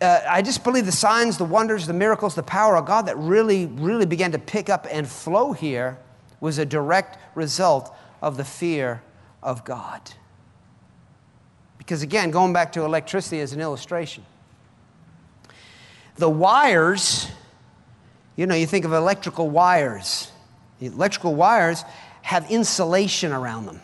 uh, 0.00 0.20
I 0.28 0.40
just 0.40 0.62
believe 0.62 0.86
the 0.86 0.92
signs, 0.92 1.36
the 1.36 1.44
wonders, 1.44 1.86
the 1.86 1.92
miracles, 1.92 2.36
the 2.36 2.44
power 2.44 2.76
of 2.76 2.86
God 2.86 3.06
that 3.06 3.18
really, 3.18 3.66
really 3.66 4.06
began 4.06 4.30
to 4.32 4.38
pick 4.38 4.70
up 4.70 4.86
and 4.88 5.08
flow 5.08 5.52
here 5.52 5.98
was 6.40 6.58
a 6.58 6.64
direct 6.64 7.18
result 7.34 7.92
of 8.22 8.36
the 8.36 8.44
fear 8.44 9.02
of 9.42 9.64
God. 9.64 10.00
Because 11.76 12.02
again, 12.02 12.30
going 12.30 12.52
back 12.52 12.72
to 12.72 12.84
electricity 12.84 13.40
as 13.40 13.52
an 13.52 13.60
illustration, 13.60 14.24
the 16.16 16.30
wires, 16.30 17.28
you 18.36 18.46
know, 18.46 18.54
you 18.54 18.66
think 18.66 18.84
of 18.84 18.92
electrical 18.92 19.50
wires. 19.50 20.30
The 20.78 20.86
electrical 20.86 21.34
wires 21.34 21.84
have 22.22 22.48
insulation 22.50 23.32
around 23.32 23.66
them. 23.66 23.80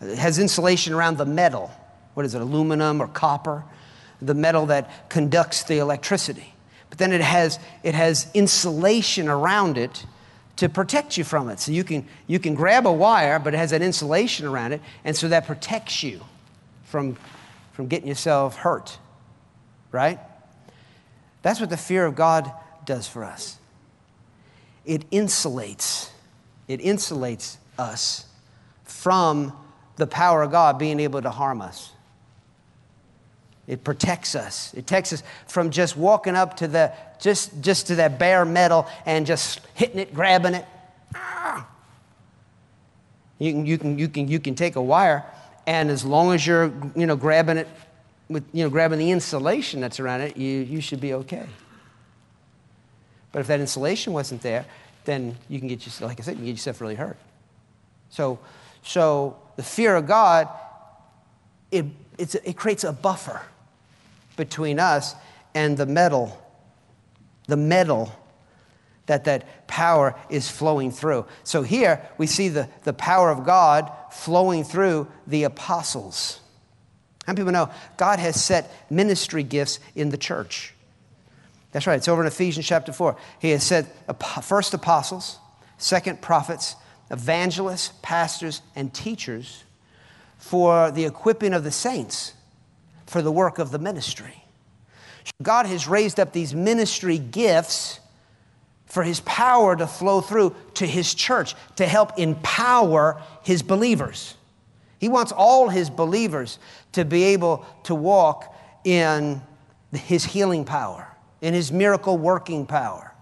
It 0.00 0.18
has 0.18 0.38
insulation 0.38 0.92
around 0.92 1.18
the 1.18 1.26
metal. 1.26 1.70
What 2.14 2.26
is 2.26 2.34
it, 2.34 2.42
aluminum 2.42 3.00
or 3.00 3.08
copper? 3.08 3.64
The 4.20 4.34
metal 4.34 4.66
that 4.66 5.08
conducts 5.08 5.64
the 5.64 5.78
electricity. 5.78 6.54
But 6.88 6.98
then 6.98 7.12
it 7.12 7.20
has, 7.20 7.58
it 7.82 7.94
has 7.94 8.30
insulation 8.34 9.28
around 9.28 9.78
it 9.78 10.06
to 10.56 10.68
protect 10.68 11.16
you 11.16 11.24
from 11.24 11.48
it. 11.50 11.60
So 11.60 11.72
you 11.72 11.84
can, 11.84 12.06
you 12.26 12.38
can 12.38 12.54
grab 12.54 12.86
a 12.86 12.92
wire, 12.92 13.38
but 13.38 13.54
it 13.54 13.58
has 13.58 13.70
that 13.70 13.82
insulation 13.82 14.46
around 14.46 14.72
it, 14.72 14.80
and 15.04 15.14
so 15.14 15.28
that 15.28 15.46
protects 15.46 16.02
you 16.02 16.20
from, 16.84 17.16
from 17.72 17.88
getting 17.88 18.08
yourself 18.08 18.56
hurt, 18.56 18.98
right? 19.92 20.18
That's 21.42 21.60
what 21.60 21.70
the 21.70 21.76
fear 21.76 22.06
of 22.06 22.14
God 22.14 22.50
does 22.84 23.06
for 23.06 23.24
us. 23.24 23.58
It 24.86 25.08
insulates, 25.10 26.10
it 26.68 26.80
insulates 26.80 27.56
us 27.78 28.26
from 28.84 29.52
the 29.96 30.06
power 30.06 30.42
of 30.42 30.50
God 30.50 30.78
being 30.78 31.00
able 31.00 31.22
to 31.22 31.30
harm 31.30 31.60
us. 31.60 31.90
It 33.66 33.82
protects 33.82 34.34
us. 34.34 34.72
It 34.74 34.86
protects 34.86 35.12
us 35.12 35.22
from 35.46 35.70
just 35.70 35.96
walking 35.96 36.36
up 36.36 36.56
to 36.58 36.68
the 36.68 36.92
just 37.18 37.60
just 37.60 37.88
to 37.88 37.96
that 37.96 38.18
bare 38.18 38.44
metal 38.44 38.86
and 39.04 39.26
just 39.26 39.60
hitting 39.74 39.98
it, 39.98 40.14
grabbing 40.14 40.54
it. 40.54 40.64
Ah. 41.14 41.66
You 43.38 43.52
can, 43.52 43.66
you 43.66 43.78
can, 43.78 43.98
you 43.98 44.08
can, 44.08 44.28
you 44.28 44.38
can 44.38 44.54
take 44.54 44.76
a 44.76 44.82
wire, 44.82 45.24
and 45.66 45.90
as 45.90 46.04
long 46.04 46.32
as 46.32 46.46
you're 46.46 46.72
you 46.94 47.06
know 47.06 47.16
grabbing 47.16 47.58
it 47.58 47.68
with 48.28 48.44
you 48.52 48.62
know 48.62 48.70
grabbing 48.70 48.98
the 48.98 49.10
insulation 49.10 49.80
that's 49.80 49.98
around 49.98 50.20
it, 50.20 50.36
you, 50.36 50.60
you 50.60 50.80
should 50.80 51.00
be 51.00 51.14
okay. 51.14 51.46
But 53.32 53.40
if 53.40 53.48
that 53.48 53.60
insulation 53.60 54.12
wasn't 54.12 54.42
there, 54.42 54.64
then 55.04 55.36
you 55.48 55.58
can 55.58 55.68
get 55.68 55.84
yourself, 55.84 56.08
like 56.08 56.20
I 56.20 56.22
said, 56.22 56.38
you 56.38 56.44
get 56.44 56.52
yourself 56.52 56.80
really 56.80 56.94
hurt. 56.94 57.18
So, 58.08 58.38
so 58.86 59.36
the 59.56 59.64
fear 59.64 59.96
of 59.96 60.06
God, 60.06 60.48
it, 61.72 61.86
it 62.18 62.56
creates 62.56 62.84
a 62.84 62.92
buffer 62.92 63.42
between 64.36 64.78
us 64.78 65.16
and 65.54 65.76
the 65.76 65.86
metal, 65.86 66.40
the 67.48 67.56
metal 67.56 68.12
that 69.06 69.24
that 69.24 69.66
power 69.66 70.14
is 70.30 70.48
flowing 70.48 70.92
through. 70.92 71.26
So 71.42 71.62
here 71.62 72.00
we 72.16 72.28
see 72.28 72.48
the, 72.48 72.68
the 72.84 72.92
power 72.92 73.30
of 73.30 73.44
God 73.44 73.90
flowing 74.12 74.62
through 74.62 75.08
the 75.26 75.42
apostles. 75.42 76.38
How 77.24 77.32
many 77.32 77.40
people 77.40 77.52
know 77.52 77.70
God 77.96 78.20
has 78.20 78.42
set 78.42 78.72
ministry 78.88 79.42
gifts 79.42 79.80
in 79.96 80.10
the 80.10 80.16
church? 80.16 80.74
That's 81.72 81.88
right, 81.88 81.96
it's 81.96 82.08
over 82.08 82.22
in 82.22 82.28
Ephesians 82.28 82.66
chapter 82.66 82.92
4. 82.92 83.16
He 83.40 83.50
has 83.50 83.64
said 83.64 83.88
first 84.42 84.74
apostles, 84.74 85.38
second 85.76 86.22
prophets, 86.22 86.76
evangelists, 87.10 87.92
pastors, 88.02 88.62
and 88.74 88.92
teachers 88.92 89.64
for 90.38 90.90
the 90.90 91.04
equipping 91.04 91.52
of 91.52 91.64
the 91.64 91.70
saints 91.70 92.34
for 93.06 93.22
the 93.22 93.32
work 93.32 93.58
of 93.58 93.70
the 93.70 93.78
ministry. 93.78 94.44
God 95.42 95.66
has 95.66 95.88
raised 95.88 96.20
up 96.20 96.32
these 96.32 96.54
ministry 96.54 97.18
gifts 97.18 98.00
for 98.86 99.02
his 99.02 99.20
power 99.20 99.76
to 99.76 99.86
flow 99.86 100.20
through 100.20 100.54
to 100.74 100.86
his 100.86 101.14
church 101.14 101.54
to 101.76 101.86
help 101.86 102.18
empower 102.18 103.20
his 103.42 103.62
believers. 103.62 104.34
He 104.98 105.08
wants 105.08 105.32
all 105.32 105.68
his 105.68 105.90
believers 105.90 106.58
to 106.92 107.04
be 107.04 107.24
able 107.24 107.66
to 107.84 107.94
walk 107.94 108.54
in 108.84 109.42
his 109.92 110.24
healing 110.24 110.64
power, 110.64 111.08
in 111.40 111.54
his 111.54 111.70
miracle 111.70 112.16
working 112.16 112.66
power. 112.66 113.12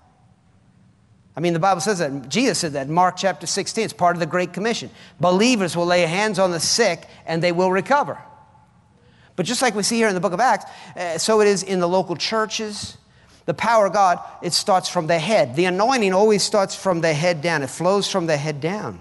I 1.36 1.40
mean, 1.40 1.52
the 1.52 1.58
Bible 1.58 1.80
says 1.80 1.98
that. 1.98 2.28
Jesus 2.28 2.58
said 2.58 2.72
that 2.74 2.86
in 2.86 2.92
Mark 2.92 3.16
chapter 3.16 3.46
16. 3.46 3.84
It's 3.84 3.92
part 3.92 4.14
of 4.14 4.20
the 4.20 4.26
Great 4.26 4.52
Commission. 4.52 4.90
Believers 5.18 5.76
will 5.76 5.86
lay 5.86 6.02
hands 6.02 6.38
on 6.38 6.52
the 6.52 6.60
sick 6.60 7.08
and 7.26 7.42
they 7.42 7.52
will 7.52 7.72
recover. 7.72 8.18
But 9.36 9.46
just 9.46 9.60
like 9.60 9.74
we 9.74 9.82
see 9.82 9.96
here 9.96 10.08
in 10.08 10.14
the 10.14 10.20
book 10.20 10.32
of 10.32 10.38
Acts, 10.38 10.64
uh, 10.96 11.18
so 11.18 11.40
it 11.40 11.48
is 11.48 11.64
in 11.64 11.80
the 11.80 11.88
local 11.88 12.14
churches. 12.14 12.96
The 13.46 13.54
power 13.54 13.86
of 13.86 13.92
God, 13.92 14.20
it 14.42 14.52
starts 14.52 14.88
from 14.88 15.08
the 15.08 15.18
head. 15.18 15.56
The 15.56 15.64
anointing 15.64 16.12
always 16.12 16.44
starts 16.44 16.76
from 16.76 17.00
the 17.00 17.12
head 17.12 17.42
down, 17.42 17.62
it 17.62 17.68
flows 17.68 18.08
from 18.08 18.26
the 18.26 18.36
head 18.36 18.60
down. 18.60 19.00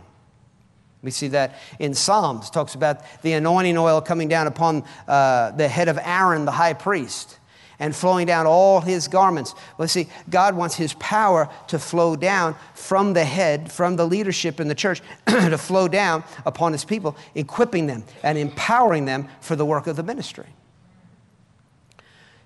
We 1.03 1.11
see 1.11 1.27
that 1.29 1.55
in 1.79 1.93
Psalms, 1.93 2.49
talks 2.49 2.75
about 2.75 3.01
the 3.21 3.33
anointing 3.33 3.77
oil 3.77 4.01
coming 4.01 4.29
down 4.29 4.47
upon 4.47 4.85
uh, 5.07 5.51
the 5.51 5.67
head 5.67 5.89
of 5.89 5.99
Aaron, 6.01 6.45
the 6.45 6.51
high 6.51 6.73
priest 6.73 7.37
and 7.83 7.93
flowing 7.93 8.25
down 8.25 8.47
all 8.47 8.79
his 8.79 9.09
garments. 9.09 9.53
Well, 9.77 9.89
see, 9.89 10.07
God 10.29 10.55
wants 10.55 10.73
his 10.73 10.93
power 10.93 11.49
to 11.67 11.77
flow 11.77 12.15
down 12.15 12.55
from 12.75 13.11
the 13.11 13.25
head, 13.25 13.69
from 13.69 13.97
the 13.97 14.07
leadership 14.07 14.61
in 14.61 14.69
the 14.69 14.73
church, 14.73 15.01
to 15.27 15.57
flow 15.57 15.89
down 15.89 16.23
upon 16.45 16.71
his 16.71 16.85
people, 16.85 17.17
equipping 17.35 17.87
them 17.87 18.05
and 18.23 18.37
empowering 18.37 19.03
them 19.03 19.27
for 19.41 19.57
the 19.57 19.65
work 19.65 19.87
of 19.87 19.97
the 19.97 20.03
ministry. 20.03 20.47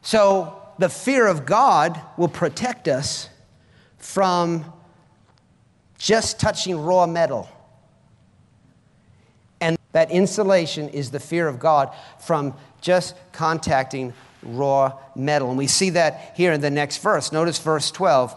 So, 0.02 0.60
the 0.80 0.90
fear 0.90 1.28
of 1.28 1.46
God 1.46 2.02
will 2.18 2.30
protect 2.30 2.88
us 2.88 3.30
from 4.00 4.66
just 6.00 6.40
touching 6.40 6.80
raw 6.80 7.06
metal. 7.06 7.48
And 9.62 9.78
that 9.92 10.10
insulation 10.10 10.90
is 10.90 11.12
the 11.12 11.20
fear 11.20 11.48
of 11.48 11.60
God 11.60 11.94
from 12.18 12.56
just 12.82 13.16
contacting 13.34 14.14
raw 14.48 14.98
metal. 15.16 15.50
And 15.50 15.58
we 15.58 15.68
see 15.68 15.92
that 15.92 16.34
here 16.36 16.54
in 16.54 16.62
the 16.62 16.70
next 16.70 16.98
verse. 16.98 17.32
Notice 17.32 17.60
verse 17.60 17.92
12. 17.92 18.36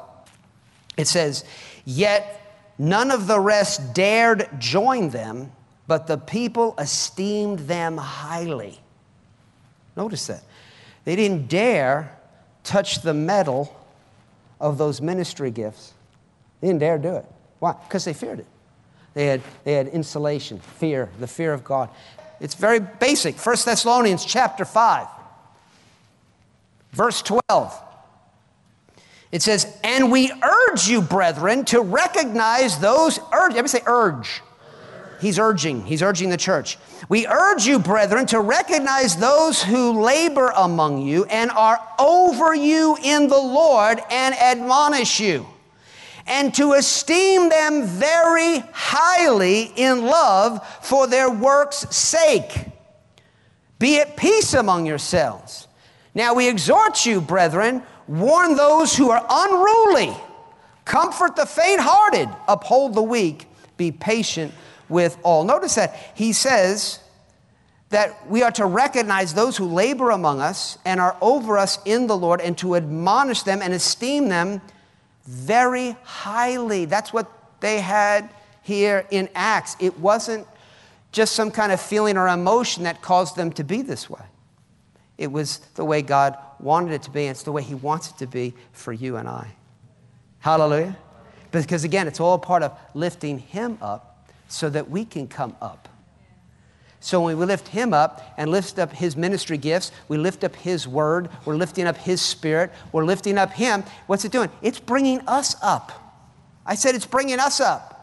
It 0.96 1.06
says, 1.06 1.44
Yet 1.84 2.72
none 2.78 3.10
of 3.10 3.26
the 3.26 3.40
rest 3.40 3.94
dared 3.94 4.48
join 4.58 5.10
them, 5.10 5.52
but 5.86 6.06
the 6.06 6.18
people 6.18 6.74
esteemed 6.78 7.60
them 7.60 7.96
highly. 7.96 8.80
Notice 9.96 10.26
that. 10.26 10.42
They 11.04 11.16
didn't 11.16 11.48
dare 11.48 12.16
touch 12.62 13.02
the 13.02 13.14
metal 13.14 13.74
of 14.60 14.78
those 14.78 15.00
ministry 15.00 15.50
gifts. 15.50 15.94
They 16.60 16.68
didn't 16.68 16.80
dare 16.80 16.98
do 16.98 17.16
it. 17.16 17.24
Why? 17.58 17.72
Because 17.72 18.04
they 18.04 18.12
feared 18.12 18.40
it. 18.40 18.46
They 19.14 19.26
had, 19.26 19.42
they 19.64 19.72
had 19.72 19.88
insulation, 19.88 20.60
fear, 20.60 21.08
the 21.18 21.26
fear 21.26 21.52
of 21.52 21.64
God. 21.64 21.90
It's 22.40 22.54
very 22.54 22.80
basic. 22.80 23.36
1 23.36 23.56
Thessalonians 23.64 24.24
chapter 24.24 24.64
5, 24.64 25.06
verse 26.92 27.22
12. 27.22 27.84
It 29.32 29.42
says, 29.42 29.78
And 29.84 30.10
we 30.10 30.32
urge 30.32 30.88
you, 30.88 31.00
brethren, 31.00 31.64
to 31.66 31.80
recognize 31.80 32.78
those, 32.78 33.18
urge, 33.32 33.52
everybody 33.52 33.68
say 33.68 33.82
urge. 33.86 34.42
He's 35.20 35.38
urging, 35.38 35.84
he's 35.84 36.02
urging 36.02 36.30
the 36.30 36.38
church. 36.38 36.78
We 37.10 37.26
urge 37.26 37.66
you, 37.66 37.78
brethren, 37.78 38.24
to 38.26 38.40
recognize 38.40 39.16
those 39.16 39.62
who 39.62 40.00
labor 40.02 40.50
among 40.56 41.02
you 41.02 41.26
and 41.26 41.50
are 41.50 41.78
over 41.98 42.54
you 42.54 42.96
in 43.02 43.28
the 43.28 43.38
Lord 43.38 44.00
and 44.10 44.34
admonish 44.34 45.20
you, 45.20 45.46
and 46.26 46.54
to 46.54 46.72
esteem 46.72 47.50
them 47.50 47.86
very 47.86 48.60
highly 48.72 49.70
in 49.76 50.06
love 50.06 50.66
for 50.80 51.06
their 51.06 51.30
work's 51.30 51.94
sake. 51.94 52.66
Be 53.78 54.00
at 54.00 54.16
peace 54.16 54.54
among 54.54 54.86
yourselves. 54.86 55.68
Now 56.14 56.34
we 56.34 56.48
exhort 56.48 57.06
you, 57.06 57.20
brethren, 57.20 57.82
warn 58.08 58.56
those 58.56 58.96
who 58.96 59.10
are 59.10 59.24
unruly, 59.28 60.16
comfort 60.84 61.36
the 61.36 61.46
faint 61.46 61.80
hearted, 61.80 62.28
uphold 62.48 62.94
the 62.94 63.02
weak, 63.02 63.46
be 63.76 63.92
patient 63.92 64.52
with 64.88 65.16
all. 65.22 65.44
Notice 65.44 65.76
that 65.76 65.96
he 66.14 66.32
says 66.32 67.00
that 67.90 68.28
we 68.28 68.42
are 68.42 68.52
to 68.52 68.66
recognize 68.66 69.34
those 69.34 69.56
who 69.56 69.66
labor 69.66 70.10
among 70.10 70.40
us 70.40 70.78
and 70.84 71.00
are 71.00 71.16
over 71.20 71.58
us 71.58 71.78
in 71.84 72.06
the 72.06 72.16
Lord 72.16 72.40
and 72.40 72.56
to 72.58 72.76
admonish 72.76 73.42
them 73.42 73.62
and 73.62 73.72
esteem 73.72 74.28
them 74.28 74.60
very 75.24 75.96
highly. 76.02 76.84
That's 76.84 77.12
what 77.12 77.30
they 77.60 77.80
had 77.80 78.30
here 78.62 79.06
in 79.10 79.28
Acts. 79.34 79.76
It 79.80 79.98
wasn't 79.98 80.46
just 81.12 81.34
some 81.34 81.50
kind 81.50 81.72
of 81.72 81.80
feeling 81.80 82.16
or 82.16 82.28
emotion 82.28 82.84
that 82.84 83.02
caused 83.02 83.36
them 83.36 83.52
to 83.52 83.64
be 83.64 83.82
this 83.82 84.08
way. 84.08 84.22
It 85.20 85.30
was 85.30 85.58
the 85.74 85.84
way 85.84 86.00
God 86.00 86.38
wanted 86.58 86.94
it 86.94 87.02
to 87.02 87.10
be, 87.10 87.26
and 87.26 87.32
it's 87.32 87.42
the 87.42 87.52
way 87.52 87.62
He 87.62 87.74
wants 87.74 88.10
it 88.10 88.16
to 88.18 88.26
be 88.26 88.54
for 88.72 88.90
you 88.92 89.16
and 89.16 89.28
I. 89.28 89.48
Hallelujah. 90.38 90.96
Because 91.52 91.84
again, 91.84 92.08
it's 92.08 92.20
all 92.20 92.38
part 92.38 92.62
of 92.62 92.76
lifting 92.94 93.38
Him 93.38 93.76
up 93.82 94.26
so 94.48 94.70
that 94.70 94.88
we 94.88 95.04
can 95.04 95.28
come 95.28 95.54
up. 95.60 95.90
So 97.00 97.22
when 97.22 97.38
we 97.38 97.44
lift 97.46 97.68
him 97.68 97.94
up 97.94 98.34
and 98.36 98.50
lift 98.50 98.78
up 98.78 98.92
his 98.92 99.16
ministry 99.16 99.56
gifts, 99.56 99.90
we 100.08 100.18
lift 100.18 100.44
up 100.44 100.54
his 100.56 100.86
word, 100.86 101.30
we're 101.46 101.56
lifting 101.56 101.86
up 101.86 101.96
his 101.96 102.20
spirit, 102.20 102.70
we're 102.92 103.06
lifting 103.06 103.38
up 103.38 103.52
him. 103.52 103.84
What's 104.06 104.26
it 104.26 104.32
doing? 104.32 104.50
It's 104.60 104.78
bringing 104.78 105.20
us 105.26 105.56
up. 105.62 105.92
I 106.66 106.74
said 106.74 106.94
it's 106.94 107.06
bringing 107.06 107.40
us 107.40 107.58
up. 107.58 107.99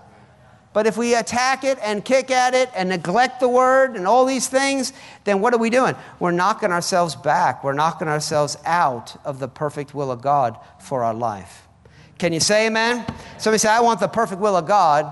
But 0.77 0.85
if 0.85 0.95
we 0.95 1.15
attack 1.15 1.63
it 1.63 1.79
and 1.81 2.05
kick 2.05 2.29
at 2.29 2.53
it 2.53 2.69
and 2.75 2.89
neglect 2.89 3.39
the 3.39 3.49
word 3.49 3.95
and 3.95 4.05
all 4.05 4.25
these 4.25 4.47
things, 4.47 4.93
then 5.23 5.41
what 5.41 5.51
are 5.55 5.57
we 5.57 5.71
doing? 5.71 5.95
We're 6.19 6.29
knocking 6.29 6.71
ourselves 6.71 7.15
back. 7.15 7.63
We're 7.63 7.73
knocking 7.73 8.07
ourselves 8.07 8.59
out 8.63 9.19
of 9.25 9.39
the 9.39 9.47
perfect 9.47 9.95
will 9.95 10.11
of 10.11 10.21
God 10.21 10.55
for 10.77 11.03
our 11.03 11.15
life. 11.15 11.67
Can 12.19 12.31
you 12.31 12.39
say 12.39 12.67
amen? 12.67 13.03
Somebody 13.39 13.57
say, 13.57 13.69
I 13.69 13.79
want 13.79 13.99
the 13.99 14.07
perfect 14.07 14.39
will 14.39 14.55
of 14.55 14.67
God 14.67 15.11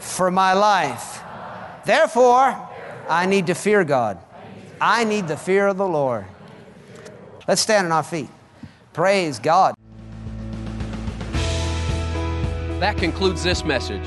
for 0.00 0.30
my 0.30 0.52
life. 0.52 1.22
Therefore, 1.86 2.68
I 3.08 3.24
need 3.24 3.46
to 3.46 3.54
fear 3.54 3.84
God. 3.84 4.18
I 4.82 5.04
need 5.04 5.28
the 5.28 5.38
fear 5.38 5.66
of 5.66 5.78
the 5.78 5.88
Lord. 5.88 6.26
Let's 7.48 7.62
stand 7.62 7.86
on 7.86 7.92
our 7.92 8.02
feet. 8.02 8.28
Praise 8.92 9.38
God. 9.38 9.74
That 12.80 12.98
concludes 12.98 13.42
this 13.42 13.64
message. 13.64 14.06